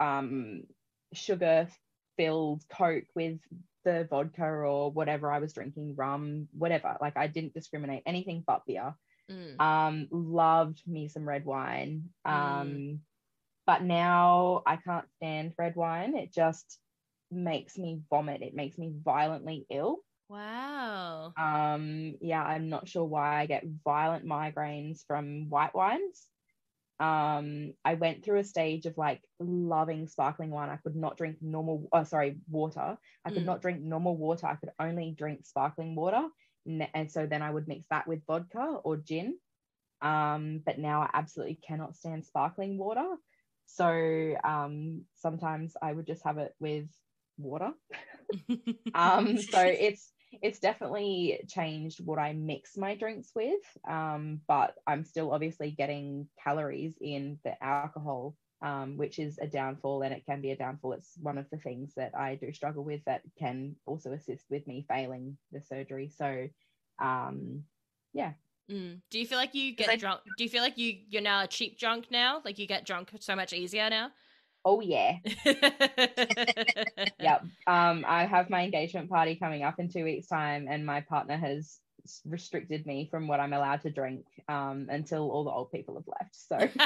um 0.00 0.62
sugar 1.12 1.68
filled 2.16 2.62
Coke 2.68 3.04
with 3.14 3.38
the 3.84 4.06
vodka 4.10 4.44
or 4.44 4.90
whatever 4.90 5.30
I 5.30 5.38
was 5.38 5.52
drinking, 5.52 5.94
rum, 5.96 6.48
whatever. 6.52 6.96
Like 7.00 7.16
I 7.16 7.26
didn't 7.26 7.54
discriminate 7.54 8.02
anything 8.06 8.42
but 8.46 8.64
beer. 8.66 8.94
Mm. 9.30 9.60
Um, 9.60 10.08
loved 10.10 10.80
me 10.86 11.08
some 11.08 11.28
red 11.28 11.44
wine. 11.44 12.10
Mm. 12.26 12.32
Um, 12.32 13.00
but 13.66 13.82
now 13.82 14.62
I 14.66 14.76
can't 14.76 15.06
stand 15.16 15.52
red 15.58 15.76
wine. 15.76 16.16
It 16.16 16.32
just 16.32 16.78
makes 17.34 17.76
me 17.78 18.00
vomit. 18.10 18.42
It 18.42 18.54
makes 18.54 18.78
me 18.78 18.92
violently 19.04 19.66
ill. 19.70 19.98
Wow. 20.28 21.34
Um, 21.36 22.16
yeah, 22.20 22.42
I'm 22.42 22.68
not 22.68 22.88
sure 22.88 23.04
why 23.04 23.40
I 23.40 23.46
get 23.46 23.64
violent 23.84 24.24
migraines 24.24 25.04
from 25.06 25.48
white 25.50 25.74
wines. 25.74 26.28
Um, 27.00 27.74
I 27.84 27.94
went 27.94 28.24
through 28.24 28.38
a 28.38 28.44
stage 28.44 28.86
of 28.86 28.96
like 28.96 29.20
loving 29.40 30.06
sparkling 30.06 30.50
wine. 30.50 30.70
I 30.70 30.76
could 30.76 30.94
not 30.96 31.16
drink 31.16 31.38
normal, 31.40 31.88
oh, 31.92 32.04
sorry, 32.04 32.38
water. 32.48 32.96
I 33.24 33.30
could 33.30 33.42
Mm. 33.42 33.46
not 33.46 33.62
drink 33.62 33.82
normal 33.82 34.16
water. 34.16 34.46
I 34.46 34.54
could 34.56 34.70
only 34.78 35.10
drink 35.10 35.44
sparkling 35.44 35.96
water. 35.96 36.28
And 36.94 37.10
so 37.10 37.26
then 37.26 37.42
I 37.42 37.50
would 37.50 37.68
mix 37.68 37.86
that 37.90 38.06
with 38.06 38.24
vodka 38.26 38.80
or 38.84 38.96
gin. 38.96 39.38
Um, 40.00 40.60
but 40.64 40.78
now 40.78 41.02
I 41.02 41.10
absolutely 41.12 41.56
cannot 41.56 41.96
stand 41.96 42.24
sparkling 42.24 42.78
water. 42.78 43.16
So 43.66 44.36
um, 44.44 45.06
sometimes 45.14 45.76
I 45.80 45.92
would 45.92 46.06
just 46.06 46.24
have 46.24 46.38
it 46.38 46.54
with 46.60 46.86
water 47.38 47.72
um 48.94 49.36
so 49.36 49.60
it's 49.60 50.12
it's 50.42 50.58
definitely 50.58 51.40
changed 51.48 52.00
what 52.04 52.18
i 52.18 52.32
mix 52.32 52.76
my 52.76 52.94
drinks 52.94 53.30
with 53.34 53.60
um 53.88 54.40
but 54.46 54.76
i'm 54.86 55.04
still 55.04 55.32
obviously 55.32 55.70
getting 55.70 56.28
calories 56.42 56.96
in 57.00 57.38
the 57.44 57.62
alcohol 57.62 58.36
um 58.62 58.96
which 58.96 59.18
is 59.18 59.38
a 59.38 59.46
downfall 59.46 60.02
and 60.02 60.14
it 60.14 60.24
can 60.26 60.40
be 60.40 60.50
a 60.50 60.56
downfall 60.56 60.92
it's 60.92 61.16
one 61.20 61.38
of 61.38 61.48
the 61.50 61.58
things 61.58 61.94
that 61.94 62.16
i 62.16 62.34
do 62.36 62.52
struggle 62.52 62.84
with 62.84 63.02
that 63.04 63.22
can 63.38 63.76
also 63.86 64.12
assist 64.12 64.46
with 64.50 64.66
me 64.66 64.84
failing 64.88 65.36
the 65.52 65.60
surgery 65.60 66.08
so 66.08 66.48
um 67.00 67.64
yeah 68.12 68.34
Mm. 68.70 69.02
Do 69.10 69.18
you 69.18 69.26
feel 69.26 69.36
like 69.36 69.54
you 69.54 69.74
get 69.76 69.90
I- 69.90 69.96
drunk? 69.96 70.22
Do 70.36 70.42
you 70.42 70.48
feel 70.48 70.62
like 70.62 70.78
you 70.78 71.04
you're 71.08 71.20
now 71.22 71.42
a 71.42 71.46
cheap 71.46 71.78
drunk 71.78 72.10
now? 72.10 72.40
Like 72.44 72.58
you 72.58 72.66
get 72.66 72.86
drunk 72.86 73.12
so 73.20 73.36
much 73.36 73.52
easier 73.52 73.90
now? 73.90 74.12
Oh 74.64 74.80
yeah. 74.80 75.16
Yep. 77.20 77.42
Um 77.66 78.04
i 78.06 78.24
have 78.26 78.50
my 78.50 78.62
engagement 78.64 79.08
party 79.08 79.36
coming 79.36 79.62
up 79.62 79.78
in 79.78 79.88
two 79.88 80.04
weeks 80.04 80.26
time 80.26 80.66
and 80.68 80.84
my 80.84 81.00
partner 81.00 81.36
has 81.36 81.78
restricted 82.26 82.84
me 82.86 83.08
from 83.10 83.26
what 83.28 83.40
i'm 83.40 83.52
allowed 83.54 83.80
to 83.82 83.90
drink 83.90 84.26
um 84.48 84.88
until 84.90 85.30
all 85.30 85.44
the 85.44 85.50
old 85.50 85.70
people 85.72 85.94
have 85.94 86.06
left 86.08 86.34
so. 86.34 86.58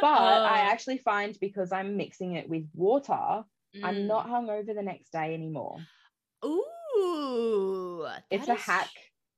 But 0.00 0.06
i 0.06 0.60
Oh. 0.60 0.70
actually 0.70 0.98
find 0.98 1.36
because 1.40 1.72
i'm 1.72 1.96
mixing 1.96 2.34
it 2.34 2.48
with 2.48 2.68
water 2.74 3.44
i'm 3.82 3.94
Mm. 3.96 4.06
not 4.06 4.26
hungover 4.28 4.74
the 4.74 4.82
next 4.82 5.10
day 5.12 5.34
anymore. 5.34 5.78
Ooh, 6.44 8.06
it's 8.30 8.48
a 8.48 8.54
hack 8.54 8.90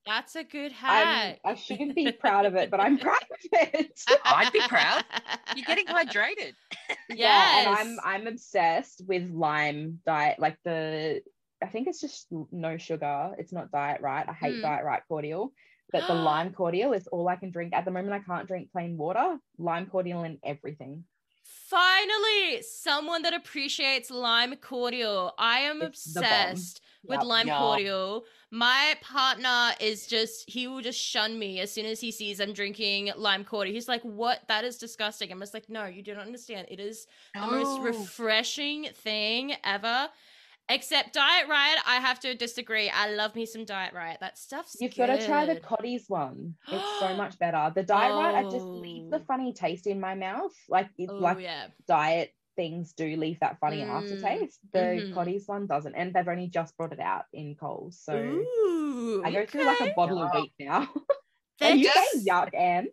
That's 0.08 0.34
a 0.36 0.44
good 0.44 0.72
I'm, 0.82 1.36
i 1.44 1.54
shouldn't 1.54 1.94
be 1.94 2.10
proud 2.12 2.46
of 2.46 2.54
it 2.54 2.70
but 2.70 2.80
i'm 2.80 2.98
proud 2.98 3.22
of 3.30 3.38
it 3.52 4.00
I'd 4.24 4.52
be 4.52 4.60
proud. 4.66 5.04
You're 5.54 5.66
getting 5.66 5.86
hydrated. 5.98 6.54
yeah 7.10 7.58
and 7.58 7.68
i'm 7.78 7.98
i'm 8.04 8.26
obsessed 8.26 9.02
with 9.06 9.30
lime 9.30 10.00
diet 10.06 10.38
like 10.38 10.56
the 10.64 11.20
i 11.62 11.66
think 11.66 11.88
it's 11.88 12.00
just 12.00 12.26
no 12.50 12.76
sugar 12.78 13.32
it's 13.38 13.52
not 13.52 13.70
diet 13.70 14.00
right 14.00 14.26
i 14.28 14.32
hate 14.32 14.56
Mm. 14.56 14.62
diet 14.62 14.84
right 14.84 15.02
cordial 15.08 15.52
but 15.92 16.06
the 16.06 16.14
lime 16.30 16.52
cordial 16.52 16.92
is 16.94 17.06
all 17.08 17.28
i 17.28 17.36
can 17.36 17.50
drink 17.50 17.74
at 17.74 17.84
the 17.84 17.90
moment 17.90 18.14
i 18.14 18.20
can't 18.20 18.46
drink 18.48 18.72
plain 18.72 18.96
water 18.96 19.36
lime 19.58 19.86
cordial 19.86 20.24
in 20.24 20.38
everything 20.42 21.04
Finally, 21.70 22.62
someone 22.62 23.22
that 23.22 23.34
appreciates 23.34 24.10
lime 24.10 24.54
cordial. 24.56 25.34
I 25.38 25.60
am 25.60 25.82
It's 25.82 26.14
the 26.14 26.20
bomb. 26.22 26.30
obsessed 26.52 26.80
with 27.04 27.18
Yep. 27.20 27.26
lime 27.26 27.46
Yup. 27.48 27.58
cordial. 27.58 28.24
My 28.50 28.96
partner 29.02 29.72
is 29.80 30.06
just 30.06 30.48
he 30.48 30.66
will 30.66 30.80
just 30.80 30.98
shun 31.00 31.38
me 31.38 31.60
as 31.60 31.70
soon 31.72 31.86
as 31.86 32.00
he 32.00 32.10
sees 32.10 32.40
I'm 32.40 32.52
drinking 32.52 33.12
lime 33.16 33.44
cordial. 33.44 33.74
He's 33.74 33.88
like, 33.88 34.02
"What? 34.02 34.40
That 34.48 34.64
is 34.64 34.78
disgusting." 34.78 35.30
I'm 35.30 35.40
just 35.40 35.54
like, 35.54 35.68
"No, 35.68 35.84
you 35.86 36.02
don't 36.02 36.18
understand. 36.18 36.66
It 36.70 36.80
is 36.80 37.06
the 37.34 37.40
most 37.46 37.80
refreshing 37.80 38.88
thing 38.94 39.54
ever." 39.64 40.08
Except 40.70 41.14
Diet 41.14 41.48
Riot, 41.48 41.78
I 41.86 41.96
have 41.96 42.20
to 42.20 42.34
disagree. 42.34 42.90
I 42.90 43.08
love 43.08 43.34
me 43.34 43.46
some 43.46 43.64
Diet 43.64 43.94
Riot. 43.94 44.18
That 44.20 44.36
stuff's 44.36 44.76
You've 44.78 44.94
got 44.94 45.06
to 45.06 45.24
try 45.24 45.46
the 45.46 45.54
good. 45.54 45.62
Cottee's 45.62 46.10
one. 46.10 46.56
It's 46.70 47.00
so 47.00 47.14
much 47.16 47.38
better. 47.40 47.72
The 47.74 47.82
diet 47.84 48.12
right, 48.14 48.34
I 48.34 48.42
just 48.42 48.66
Oh. 48.66 48.72
leave 48.72 49.10
the 49.10 49.16
oh. 49.16 49.24
funny 49.26 49.54
taste 49.54 49.86
in 49.86 49.98
my 49.98 50.14
mouth. 50.14 50.52
Like 50.68 50.90
it, 50.98 51.08
Oh 51.10 51.14
like 51.14 51.40
yeah. 51.40 51.68
diet 51.86 52.34
things 52.58 52.92
do 52.92 53.06
leave 53.16 53.38
that 53.40 53.58
funny 53.60 53.82
Mm, 53.82 53.88
aftertaste. 53.90 54.58
The 54.72 54.78
mhm. 54.78 55.14
Cottee's 55.14 55.46
one 55.46 55.66
doesn't, 55.68 55.94
and 55.94 56.12
they've 56.12 56.26
only 56.26 56.48
just 56.48 56.76
brought 56.76 56.92
it 56.92 56.98
out 57.00 57.24
in 57.32 57.54
Coles. 57.54 58.00
So 58.02 58.12
Ooh, 58.18 59.22
I 59.24 59.30
go 59.30 59.46
through 59.46 59.64
like 59.64 59.80
a 59.80 59.92
bottle 59.94 60.18
Yeah. 60.18 60.30
a 60.34 60.40
week 60.40 60.52
now. 60.58 60.88
Are 61.62 61.70
you 61.70 61.84
just- 61.84 62.12
saying 62.12 62.26
yuck, 62.26 62.50
Anne? 62.54 62.88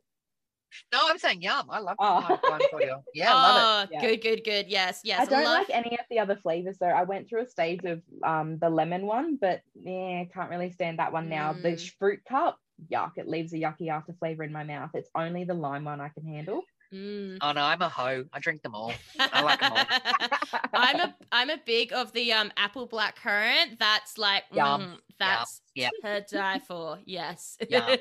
No, 0.91 0.99
I'm 1.03 1.17
saying 1.17 1.41
yum. 1.41 1.67
I 1.71 1.79
love 1.79 1.95
Oh. 1.99 2.25
lime, 2.29 2.39
lime 2.51 2.61
cordial. 2.69 3.03
Yeah, 3.13 3.31
I 3.33 3.33
love 3.33 3.87
oh, 3.89 3.93
Yeah. 3.93 4.01
good, 4.01 4.21
good, 4.21 4.41
good. 4.43 4.67
Yes, 4.67 5.01
yes. 5.03 5.21
I 5.21 5.25
don't 5.25 5.43
love- 5.45 5.65
like 5.67 5.69
any 5.69 5.97
of 5.97 6.05
the 6.11 6.19
other 6.19 6.35
flavors 6.35 6.77
though. 6.77 6.87
I 6.87 7.03
went 7.03 7.27
through 7.27 7.41
a 7.43 7.49
stage 7.49 7.83
of 7.85 8.01
um 8.23 8.59
the 8.59 8.69
lemon 8.69 9.05
one, 9.07 9.37
but 9.37 9.61
yeah, 9.73 10.25
can't 10.33 10.49
really 10.49 10.71
stand 10.71 10.99
that 10.99 11.11
one 11.13 11.27
now. 11.29 11.53
The 11.53 11.73
Mm. 11.73 11.79
sh- 11.79 11.95
fruit 11.97 12.19
cup, 12.25 12.59
yuck! 12.91 13.13
It 13.17 13.27
leaves 13.27 13.53
a 13.53 13.57
yucky 13.57 13.89
after 13.89 14.13
flavor 14.13 14.43
in 14.43 14.51
my 14.51 14.63
mouth. 14.63 14.91
It's 14.93 15.09
only 15.15 15.43
the 15.45 15.53
lime 15.53 15.85
one 15.85 16.01
I 16.01 16.09
can 16.09 16.25
handle. 16.25 16.61
Mm. 16.93 17.37
Oh 17.41 17.51
no, 17.51 17.61
I'm 17.61 17.81
a 17.81 17.89
hoe. 17.89 18.25
I 18.31 18.39
drink 18.39 18.61
them 18.61 18.75
all. 18.75 18.93
I 19.19 19.41
like 19.41 19.59
them 19.59 19.73
all. 19.73 20.59
I'm 20.73 20.99
a 20.99 21.15
I'm 21.31 21.49
a 21.49 21.57
big 21.65 21.93
of 21.93 22.11
the 22.13 22.33
um 22.33 22.51
apple 22.57 22.85
black 22.85 23.15
currant. 23.17 23.79
That's 23.79 24.17
like 24.17 24.43
Yum. 24.51 24.81
mm, 24.81 24.97
that's 25.19 25.61
yep. 25.73 25.91
to 26.03 26.23
die 26.31 26.59
for. 26.59 26.99
Yes. 27.05 27.57
Yum. 27.69 27.83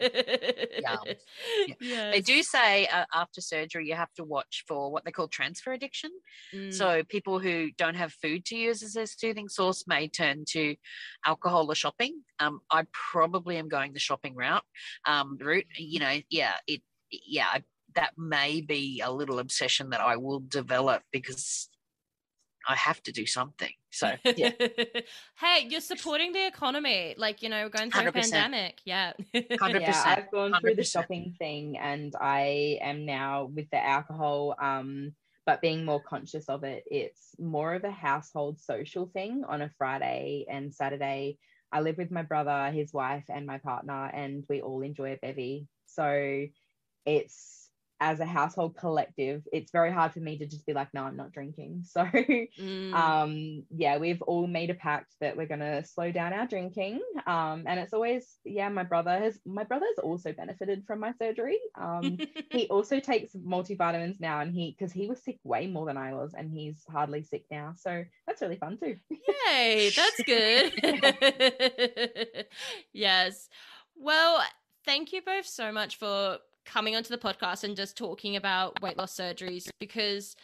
Yes. 1.80 2.14
They 2.14 2.20
do 2.20 2.42
say 2.42 2.86
uh, 2.86 3.04
after 3.14 3.40
surgery 3.40 3.88
you 3.88 3.94
have 3.94 4.12
to 4.14 4.24
watch 4.24 4.64
for 4.66 4.90
what 4.90 5.04
they 5.04 5.10
call 5.10 5.28
transfer 5.28 5.72
addiction. 5.72 6.10
Mm. 6.54 6.72
So 6.72 7.02
people 7.08 7.38
who 7.38 7.70
don't 7.76 7.96
have 7.96 8.12
food 8.12 8.44
to 8.46 8.56
use 8.56 8.82
as 8.82 8.92
their 8.92 9.06
soothing 9.06 9.48
source 9.48 9.84
may 9.86 10.08
turn 10.08 10.44
to 10.50 10.76
alcohol 11.24 11.70
or 11.70 11.74
shopping. 11.74 12.22
Um, 12.38 12.60
I 12.70 12.84
probably 12.92 13.56
am 13.56 13.68
going 13.68 13.92
the 13.92 13.98
shopping 13.98 14.34
route. 14.34 14.64
Um, 15.06 15.38
route. 15.40 15.66
You 15.76 16.00
know, 16.00 16.18
yeah, 16.30 16.54
it, 16.66 16.82
yeah, 17.10 17.46
I- 17.52 17.62
that 17.94 18.12
may 18.16 18.60
be 18.60 19.02
a 19.04 19.10
little 19.10 19.38
obsession 19.38 19.90
that 19.90 20.00
I 20.00 20.16
will 20.16 20.40
develop 20.40 21.02
because 21.12 21.68
I 22.66 22.76
have 22.76 23.02
to 23.04 23.12
do 23.12 23.26
something. 23.26 23.70
So 23.90 24.12
yeah, 24.36 24.50
hey, 25.38 25.66
you're 25.68 25.80
supporting 25.80 26.32
the 26.32 26.46
economy. 26.46 27.14
Like, 27.16 27.42
you 27.42 27.48
know, 27.48 27.62
we're 27.64 27.68
going 27.68 27.90
through 27.90 28.08
a 28.08 28.12
100%. 28.12 28.14
pandemic. 28.14 28.80
Yeah. 28.84 29.12
100. 29.32 29.82
yeah, 29.82 30.02
I've 30.04 30.30
gone 30.30 30.54
through 30.60 30.74
the 30.74 30.82
100%. 30.82 30.92
shopping 30.92 31.34
thing, 31.38 31.78
and 31.78 32.14
I 32.20 32.78
am 32.80 33.04
now 33.04 33.50
with 33.54 33.70
the 33.70 33.84
alcohol. 33.84 34.54
Um, 34.60 35.12
but 35.46 35.60
being 35.60 35.84
more 35.84 36.00
conscious 36.00 36.48
of 36.48 36.64
it, 36.64 36.84
it's 36.86 37.34
more 37.38 37.74
of 37.74 37.84
a 37.84 37.90
household 37.90 38.58
social 38.60 39.10
thing 39.12 39.44
on 39.46 39.60
a 39.60 39.70
Friday 39.76 40.46
and 40.48 40.74
Saturday. 40.74 41.38
I 41.70 41.80
live 41.80 41.98
with 41.98 42.10
my 42.10 42.22
brother, 42.22 42.70
his 42.70 42.92
wife, 42.92 43.24
and 43.28 43.46
my 43.46 43.58
partner, 43.58 44.10
and 44.14 44.44
we 44.48 44.62
all 44.62 44.80
enjoy 44.80 45.12
a 45.12 45.16
bevy. 45.16 45.66
So 45.86 46.46
it's 47.04 47.68
as 48.00 48.20
a 48.20 48.26
household 48.26 48.76
collective, 48.76 49.42
it's 49.52 49.72
very 49.72 49.92
hard 49.92 50.12
for 50.12 50.20
me 50.20 50.38
to 50.38 50.46
just 50.46 50.66
be 50.66 50.72
like, 50.72 50.92
no, 50.94 51.04
I'm 51.04 51.16
not 51.16 51.32
drinking. 51.32 51.84
So 51.94 52.04
Mm. 52.60 52.92
um 52.94 53.64
yeah 53.70 53.98
we've 53.98 54.22
all 54.22 54.46
made 54.46 54.70
a 54.70 54.74
pact 54.74 55.14
that 55.20 55.36
we're 55.36 55.46
gonna 55.46 55.84
slow 55.84 56.12
down 56.12 56.32
our 56.32 56.46
drinking 56.46 57.00
um 57.26 57.64
and 57.66 57.80
it's 57.80 57.92
always 57.92 58.38
yeah 58.44 58.68
my 58.68 58.84
brother 58.84 59.18
has 59.18 59.38
my 59.44 59.64
brother's 59.64 59.98
also 60.02 60.32
benefited 60.32 60.84
from 60.86 61.00
my 61.00 61.12
surgery 61.12 61.58
um 61.76 62.16
he 62.52 62.66
also 62.70 63.00
takes 63.00 63.32
multivitamins 63.34 64.20
now 64.20 64.40
and 64.40 64.54
he 64.54 64.76
because 64.78 64.92
he 64.92 65.08
was 65.08 65.22
sick 65.22 65.38
way 65.44 65.66
more 65.66 65.86
than 65.86 65.96
i 65.96 66.14
was 66.14 66.34
and 66.36 66.50
he's 66.50 66.84
hardly 66.90 67.22
sick 67.22 67.44
now 67.50 67.72
so 67.76 68.04
that's 68.26 68.42
really 68.42 68.56
fun 68.56 68.78
too 68.78 68.96
Yay, 69.48 69.90
that's 69.90 70.22
good. 70.22 70.72
yes. 72.92 73.48
Well, 73.96 74.42
thank 74.84 75.12
you 75.12 75.22
both 75.22 75.46
so 75.46 75.72
much 75.72 75.96
for 75.96 76.38
coming 76.64 76.96
onto 76.96 77.10
the 77.10 77.18
podcast 77.18 77.64
and 77.64 77.76
just 77.76 77.96
talking 77.96 78.36
about 78.36 78.80
weight 78.82 78.96
loss 78.96 79.14
surgeries 79.14 79.68
because 79.80 80.36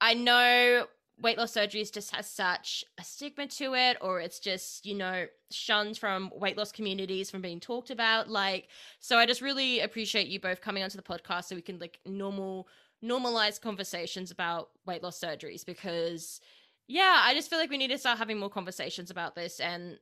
I 0.00 0.14
know 0.14 0.86
weight 1.20 1.36
loss 1.36 1.52
surgeries 1.52 1.92
just 1.92 2.14
has 2.14 2.28
such 2.28 2.84
a 2.98 3.04
stigma 3.04 3.46
to 3.46 3.74
it 3.74 3.98
or 4.00 4.20
it's 4.20 4.38
just, 4.38 4.86
you 4.86 4.94
know, 4.94 5.26
shunned 5.50 5.98
from 5.98 6.30
weight 6.34 6.56
loss 6.56 6.72
communities 6.72 7.30
from 7.30 7.42
being 7.42 7.60
talked 7.60 7.90
about. 7.90 8.28
Like 8.28 8.68
so 9.00 9.18
I 9.18 9.26
just 9.26 9.42
really 9.42 9.80
appreciate 9.80 10.28
you 10.28 10.40
both 10.40 10.60
coming 10.60 10.82
onto 10.82 10.96
the 10.96 11.02
podcast 11.02 11.44
so 11.44 11.54
we 11.54 11.62
can 11.62 11.78
like 11.78 11.98
normal 12.06 12.68
normalize 13.04 13.60
conversations 13.60 14.30
about 14.30 14.70
weight 14.86 15.02
loss 15.02 15.18
surgeries 15.20 15.64
because 15.64 16.40
yeah, 16.88 17.22
I 17.22 17.34
just 17.34 17.48
feel 17.48 17.58
like 17.60 17.70
we 17.70 17.78
need 17.78 17.88
to 17.88 17.98
start 17.98 18.18
having 18.18 18.38
more 18.38 18.50
conversations 18.50 19.10
about 19.12 19.36
this 19.36 19.60
and 19.60 19.98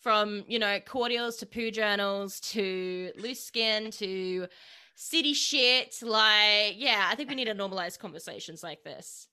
from, 0.00 0.44
you 0.48 0.58
know, 0.58 0.78
cordials 0.80 1.36
to 1.38 1.46
poo 1.46 1.70
journals 1.70 2.40
to 2.40 3.10
loose 3.16 3.42
skin 3.42 3.90
to 3.92 4.46
city 5.00 5.32
shit. 5.32 5.96
Like, 6.02 6.74
yeah, 6.76 7.08
I 7.10 7.14
think 7.16 7.30
we 7.30 7.34
need 7.34 7.46
to 7.46 7.54
normalize 7.54 7.98
conversations 7.98 8.62
like 8.62 8.84
this. 8.84 9.28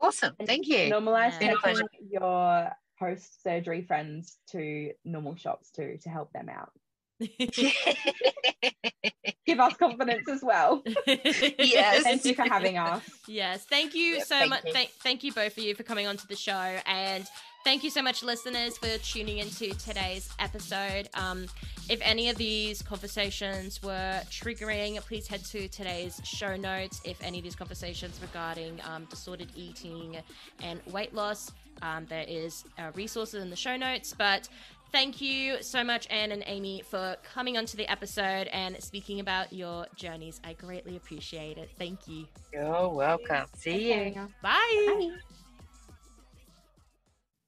awesome. 0.00 0.34
Thank 0.44 0.66
you. 0.66 0.90
normalize 0.90 1.32
Yeah. 1.34 1.38
Been 1.38 1.50
a 1.50 1.56
pleasure. 1.58 1.84
taking 1.92 2.08
your 2.10 2.70
post 2.98 3.42
surgery 3.42 3.82
friends 3.82 4.38
to 4.50 4.92
normal 5.04 5.36
shops 5.36 5.70
too 5.70 5.98
to 6.02 6.08
help 6.08 6.32
them 6.32 6.48
out 6.48 6.72
give 9.46 9.60
us 9.60 9.74
confidence 9.76 10.28
as 10.28 10.42
well 10.42 10.82
Yes. 11.06 12.02
thank 12.04 12.24
you 12.24 12.34
for 12.34 12.42
having 12.42 12.78
us 12.78 13.02
Yes, 13.26 13.64
thank 13.64 13.94
you 13.94 14.16
Yeah, 14.16 14.22
so 14.24 14.38
thank 14.38 14.50
much. 14.50 14.64
you. 14.66 14.72
Thank, 14.72 14.90
thank 15.02 15.24
you 15.24 15.32
both 15.32 15.56
of 15.58 15.64
you 15.64 15.74
for 15.74 15.82
coming 15.82 16.06
onto 16.06 16.26
the 16.28 16.36
show, 16.36 16.52
and 16.86 17.24
thank 17.64 17.82
you 17.82 17.90
so 17.90 18.02
much, 18.02 18.22
listeners, 18.22 18.76
for 18.76 18.98
tuning 18.98 19.38
into 19.38 19.70
today's 19.74 20.28
episode. 20.38 21.08
Um, 21.14 21.46
if 21.88 21.98
any 22.02 22.28
of 22.28 22.36
these 22.36 22.82
conversations 22.82 23.82
were 23.82 24.20
triggering, 24.30 25.00
please 25.00 25.26
head 25.26 25.44
to 25.46 25.66
today's 25.68 26.20
show 26.24 26.56
notes. 26.56 27.00
If 27.04 27.22
any 27.22 27.38
of 27.38 27.44
these 27.44 27.56
conversations 27.56 28.20
regarding 28.20 28.80
um, 28.88 29.06
disordered 29.06 29.48
eating 29.56 30.18
and 30.62 30.80
weight 30.92 31.14
loss, 31.14 31.52
um, 31.82 32.06
there 32.08 32.24
is 32.28 32.64
uh, 32.78 32.90
resources 32.94 33.42
in 33.42 33.50
the 33.50 33.56
show 33.56 33.76
notes. 33.76 34.14
But 34.16 34.48
thank 34.92 35.20
you 35.20 35.62
so 35.62 35.82
much, 35.82 36.06
Anne 36.10 36.32
and 36.32 36.44
Aimee, 36.46 36.82
for 36.82 37.16
coming 37.34 37.56
onto 37.56 37.76
the 37.76 37.90
episode 37.90 38.46
and 38.48 38.80
speaking 38.82 39.20
about 39.20 39.52
your 39.52 39.86
journeys. 39.96 40.40
I 40.44 40.52
greatly 40.52 40.96
appreciate 40.96 41.58
it. 41.58 41.70
Thank 41.78 42.06
you. 42.06 42.26
You're 42.52 42.88
welcome. 42.88 43.46
See 43.56 43.92
you. 43.92 44.28
Bye. 44.42 45.12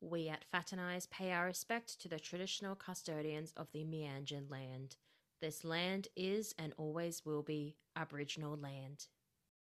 We 0.09 0.29
at 0.29 0.45
Faternise 0.55 1.11
pay 1.11 1.33
our 1.33 1.47
respect 1.47 2.01
to 2.01 2.09
the 2.09 2.21
traditional 2.21 2.77
custodians 2.77 3.53
of 3.57 3.67
the 3.73 3.85
Meanjin 3.85 4.49
land. 4.49 4.95
This 5.41 5.65
land 5.65 6.07
is 6.15 6.55
and 6.57 6.73
always 6.77 7.25
will 7.25 7.43
be 7.43 7.75
Aboriginal 7.97 8.57
land. 8.57 9.09